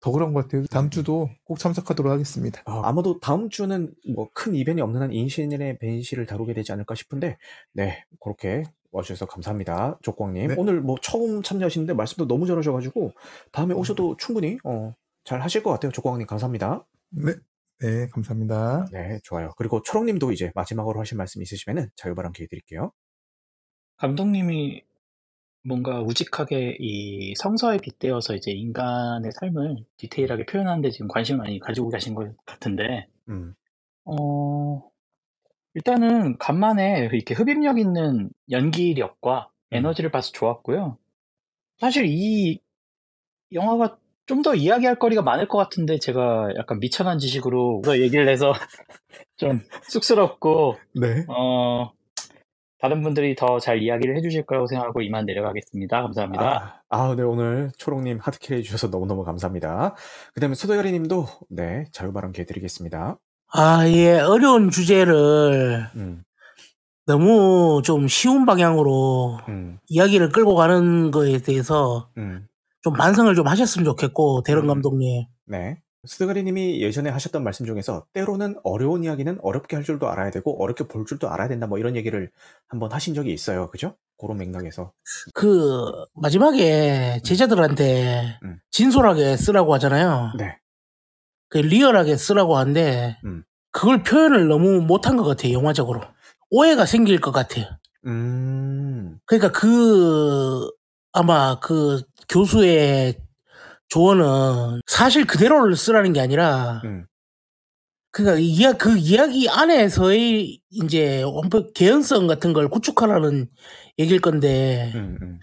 [0.00, 0.66] 더 그런 것 같아요.
[0.66, 2.62] 다음 주도 꼭 참석하도록 하겠습니다.
[2.66, 7.36] 아, 아마도 다음 주는 뭐 큰 이변이 없는 한 인신의 벤시를 다루게 되지 않을까 싶은데,
[7.72, 9.98] 네, 그렇게 와주셔서 감사합니다.
[10.02, 10.48] 족광님.
[10.48, 10.54] 네.
[10.56, 13.12] 오늘 뭐 처음 참여하시는데 말씀도 너무 잘하셔가지고,
[13.50, 15.90] 다음에 오셔도 충분히, 어, 잘 하실 것 같아요.
[15.92, 16.86] 족광님 감사합니다.
[17.10, 17.32] 네,
[17.80, 18.86] 네, 감사합니다.
[18.92, 19.52] 네, 좋아요.
[19.56, 22.92] 그리고 초롱님도 이제 마지막으로 하실 말씀 있으시면은 자유바람 기회 드릴게요.
[23.96, 24.82] 감독님이
[25.64, 32.14] 뭔가 우직하게 이 성서에 빗대어서 이제 인간의 삶을 디테일하게 표현하는데 지금 관심을 많이 가지고 계신
[32.14, 33.54] 것 같은데, 음,
[34.04, 34.82] 어,
[35.74, 39.76] 일단은 간만에 이렇게 흡입력 있는 연기력과 음.
[39.76, 40.98] 에너지를 봐서 좋았고요.
[41.78, 42.60] 사실 이
[43.52, 48.52] 영화가 좀 더 이야기할 거리가 많을 것 같은데 제가 약간 미천한 지식으로 더 얘기를 해서
[49.36, 51.24] 좀 쑥스럽고 네.
[51.28, 51.90] 어
[52.78, 56.02] 다른 분들이 더 잘 이야기를 해주실 거라고 생각하고 이만 내려가겠습니다.
[56.02, 56.82] 감사합니다.
[56.88, 59.94] 아, 아, 네, 오늘 초롱님 하드캐리 해주셔서 너무너무 감사합니다.
[60.34, 63.18] 그 다음에 수도여리님도, 네, 자유바람 기회 드리겠습니다.
[63.54, 66.22] 아, 예, 어려운 주제를 음,
[67.06, 72.46] 너무 좀 쉬운 방향으로 음, 이야기를 끌고 가는 거에 대해서 음.
[72.80, 74.68] 좀 반성을 좀 하셨으면 좋겠고, 대런 음.
[74.68, 75.26] 감독님.
[75.46, 75.78] 네.
[76.04, 81.06] 스드가리님이 예전에 하셨던 말씀 중에서 때로는 어려운 이야기는 어렵게 할 줄도 알아야 되고 어렵게 볼
[81.06, 82.28] 줄도 알아야 된다 뭐 이런 얘기를
[82.66, 83.70] 한번 하신 적이 있어요.
[83.70, 83.94] 그죠?
[84.18, 84.92] 그런 맥락에서.
[85.34, 88.58] 그, 마지막에 제자들한테 음.
[88.70, 90.32] 진솔하게 쓰라고 하잖아요.
[90.38, 90.56] 네.
[91.52, 93.44] 그 리얼하게 쓰라고 하는데, 음.
[93.70, 96.00] 그걸 표현을 너무 못한 것 같아요, 영화적으로.
[96.50, 97.66] 오해가 생길 것 같아요.
[98.06, 99.18] 음.
[99.26, 100.66] 그러니까 그
[101.12, 103.18] 아마 그 교수의
[103.88, 107.04] 조언은 사실 그대로를 쓰라는 게 아니라 음.
[108.10, 113.48] 그러니까 이야 그 이야기 안에서의 이제 원법 개연성 같은 걸 구축하라는
[113.98, 115.40] 얘기일 건데 음, 음.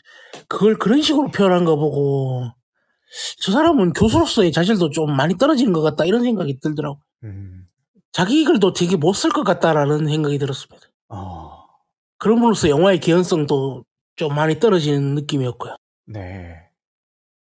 [0.47, 2.47] 그걸 그런 식으로 표현한 거 보고
[3.39, 6.99] 저 사람은 교수로서의 자질도 좀 많이 떨어지는 것 같다 이런 생각이 들더라고.
[7.24, 7.66] 음.
[8.12, 10.88] 자기 글도 되게 못 쓸 것 같다라는 생각이 들었습니다.
[11.10, 11.66] 아,
[12.18, 13.84] 그런 분으로서 영화의 개연성도
[14.16, 15.76] 좀 많이 떨어지는 느낌이었고요.
[16.07, 16.55] 네.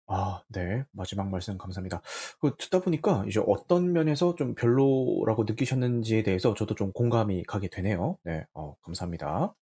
[0.06, 0.84] 아, 네.
[0.92, 2.02] 마지막 말씀 감사합니다.
[2.40, 8.18] 그 듣다 보니까 이제 어떤 면에서 좀 별로라고 느끼셨는지에 대해서 저도 좀 공감이 가게 되네요.
[8.24, 8.44] 네.
[8.54, 9.54] 어, 감사합니다.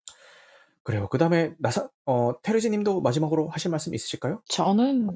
[0.83, 1.09] 그래요.
[1.11, 4.43] 그 다음에 나사, 어, 테르지 님도 마지막으로 하실 말씀 있으실까요?
[4.49, 5.11] 저는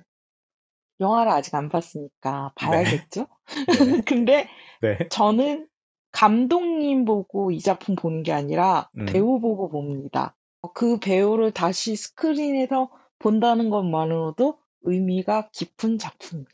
[1.01, 3.26] 영화를 아직 안 봤으니까 봐야겠죠?
[3.78, 4.01] 네.
[4.07, 4.49] 근데
[4.80, 4.99] 네.
[5.11, 5.68] 저는
[6.12, 9.07] 감독님 보고 이 작품 보는 게 아니라 음.
[9.07, 10.36] 배우 보고 봅니다.
[10.74, 16.53] 그 배우를 다시 스크린에서 본다는 것만으로도 의미가 깊은 작품입니다.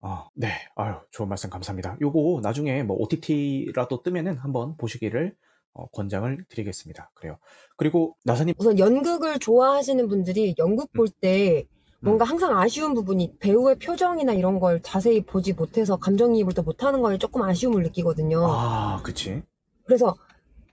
[0.00, 0.48] 아, 네.
[0.76, 1.96] 아유, 좋은 말씀 감사합니다.
[2.00, 5.34] 요거 나중에 뭐 OTT라도 뜨면은 한번 보시기를
[5.72, 7.10] 어, 권장을 드리겠습니다.
[7.14, 7.38] 그래요.
[7.76, 11.66] 그리고 나사님, 우선 연극을 좋아하시는 분들이 연극 볼때
[12.00, 17.18] 뭔가 항상 아쉬운 부분이 배우의 표정이나 이런 걸 자세히 보지 못해서 감정이입을 또 못하는 거에
[17.18, 18.44] 조금 아쉬움을 느끼거든요.
[18.46, 19.42] 아, 그치.
[19.84, 20.14] 그래서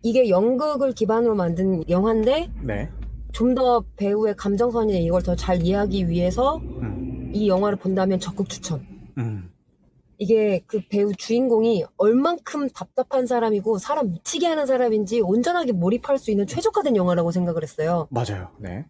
[0.03, 2.89] 이게 연극을 기반으로 만든 영화인데 네.
[3.31, 8.85] 좀 더 배우의 감정선이나 이걸 더 잘 이해하기 위해서 음, 이 영화를 본다면 적극 추천.
[9.17, 9.49] 음.
[10.19, 16.45] 이게 그 배우 주인공이 얼만큼 답답한 사람이고 사람 미치게 하는 사람인지 온전하게 몰입할 수 있는
[16.45, 18.07] 최적화된 영화라고 생각을 했어요.
[18.11, 18.49] 맞아요.
[18.59, 18.85] 네.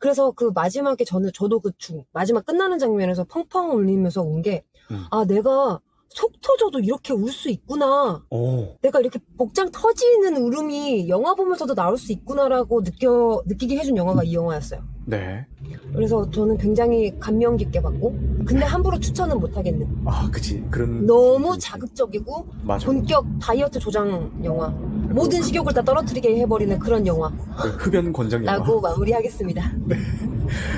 [0.00, 5.04] 그래서 그 마지막에 저는 저도 그 중, 마지막 끝나는 장면에서 펑펑 울리면서 운 게, 음.
[5.10, 5.78] 아, 내가
[6.08, 8.24] 속 터져도 이렇게 울 수 있구나.
[8.30, 14.24] 오, 내가 이렇게 복장 터지는 울음이 영화 보면서도 나올 수 있구나라고 느껴, 느끼게 해준 영화가
[14.24, 14.82] 이 영화였어요.
[15.06, 15.46] 네.
[15.92, 18.12] 그래서 저는 굉장히 감명 깊게 봤고,
[18.46, 19.86] 근데 함부로 추천은 못 하겠는.
[20.04, 20.62] 아, 그치.
[20.70, 21.06] 그런.
[21.06, 22.86] 너무 자극적이고, 맞아.
[22.86, 24.68] 본격 다이어트 조장 영화.
[24.68, 28.58] 모든 식욕을 다 떨어뜨리게 해버리는 그런 영화라고 그 흡연 권장 영화.
[28.80, 29.72] 마무리하겠습니다.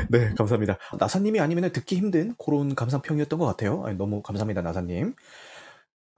[0.09, 0.79] 네, 감사합니다.
[0.99, 3.83] 나사님이 아니면 듣기 힘든 그런 감상평이었던 것 같아요.
[3.85, 5.15] 아니, 너무 감사합니다, 나사님.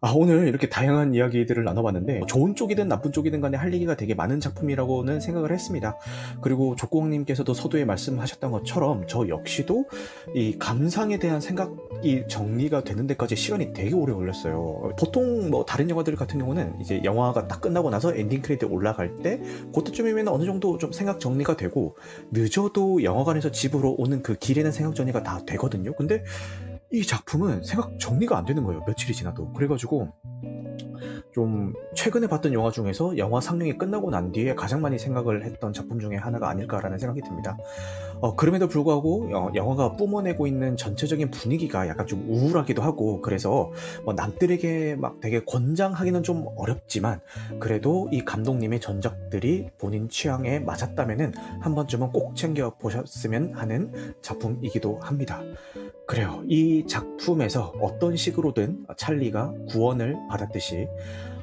[0.05, 4.39] 아, 오늘 이렇게 다양한 이야기들을 나눠봤는데, 좋은 쪽이든 나쁜 쪽이든 간에 할 얘기가 되게 많은
[4.39, 5.97] 작품이라고는 생각을 했습니다.
[6.43, 9.87] 그리고 족구왕님께서도 서두에 말씀하셨던 것처럼, 저 역시도
[10.35, 14.93] 이 감상에 대한 생각이 정리가 되는 데까지 시간이 되게 오래 걸렸어요.
[14.99, 19.41] 보통 뭐 다른 영화들 같은 경우는 이제 영화가 딱 끝나고 나서 엔딩 크레딧 올라갈 때,
[19.75, 21.97] 그때쯤이면 어느 정도 좀 생각 정리가 되고,
[22.31, 25.95] 늦어도 영화관에서 집으로 오는 그 길에는 생각 정리가 다 되거든요.
[25.95, 26.23] 근데
[26.95, 28.85] 이 작품은 생각 정리가 안 되는 거예요.
[28.87, 29.53] 며칠이 지나도.
[29.53, 30.13] 그래가지고
[31.33, 35.99] 좀 최근에 봤던 영화 중에서 영화 상영이 끝나고 난 뒤에 가장 많이 생각을 했던 작품
[35.99, 37.57] 중에 하나가 아닐까라는 생각이 듭니다.
[38.21, 43.73] 어, 그럼에도 불구하고 어, 영화가 뿜어내고 있는 전체적인 분위기가 약간 좀 우울하기도 하고 그래서
[44.05, 47.21] 뭐 남들에게 막 되게 권장하기는 좀 어렵지만
[47.59, 55.43] 그래도 이 감독님의 전작들이 본인 취향에 맞았다면은 한 번쯤은 꼭 챙겨 보셨으면 하는 작품이기도 합니다.
[56.07, 56.43] 그래요.
[56.47, 60.87] 이 작품에서 어떤 식으로든 찰리가 구원을 받았듯이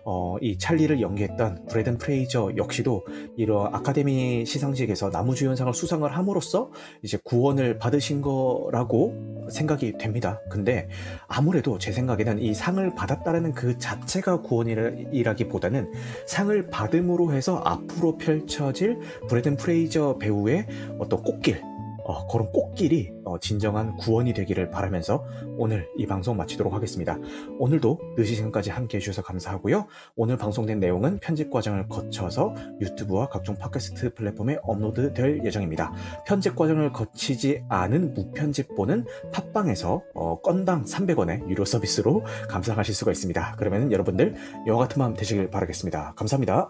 [0.04, 3.06] 어, 이 찰리를 연기했던 브래든 프레이저 역시도
[3.38, 6.72] 이런 아카데미 시상식에서 나무주연상을 수상을 함으로써
[7.04, 10.40] 이제 구원을 받으신 거라고 생각이 됩니다.
[10.50, 10.88] 근데
[11.28, 15.92] 아무래도 제 생각에는 이 상을 받았다라는 그 자체가 구원이라기보다는
[16.26, 20.66] 상을 받음으로 해서 앞으로 펼쳐질 브래든 프레이저 배우의
[20.98, 21.71] 어떤 꽃길
[22.04, 25.26] 어, 그런 꽃길이 어, 진정한 구원이 되기를 바라면서
[25.58, 27.18] 오늘 이 방송 마치도록 하겠습니다.
[27.60, 29.88] 오늘도 늦은 시간까지 함께 해주셔서 감사하고요.
[30.16, 35.94] 오늘 방송된 내용은 편집 과정을 거쳐서 유튜브와 각종 팟캐스트 플랫폼에 업로드 될 예정입니다.
[36.26, 43.56] 편집 과정을 거치지 않은 무편집본은 팟빵에서 어, 건당 300원의 유료 서비스로 감상하실 수가 있습니다.
[43.58, 44.36] 그러면 여러분들
[44.68, 46.14] 영화 같은 마음 되시길 바라겠습니다.
[46.16, 46.70] 감사합니다.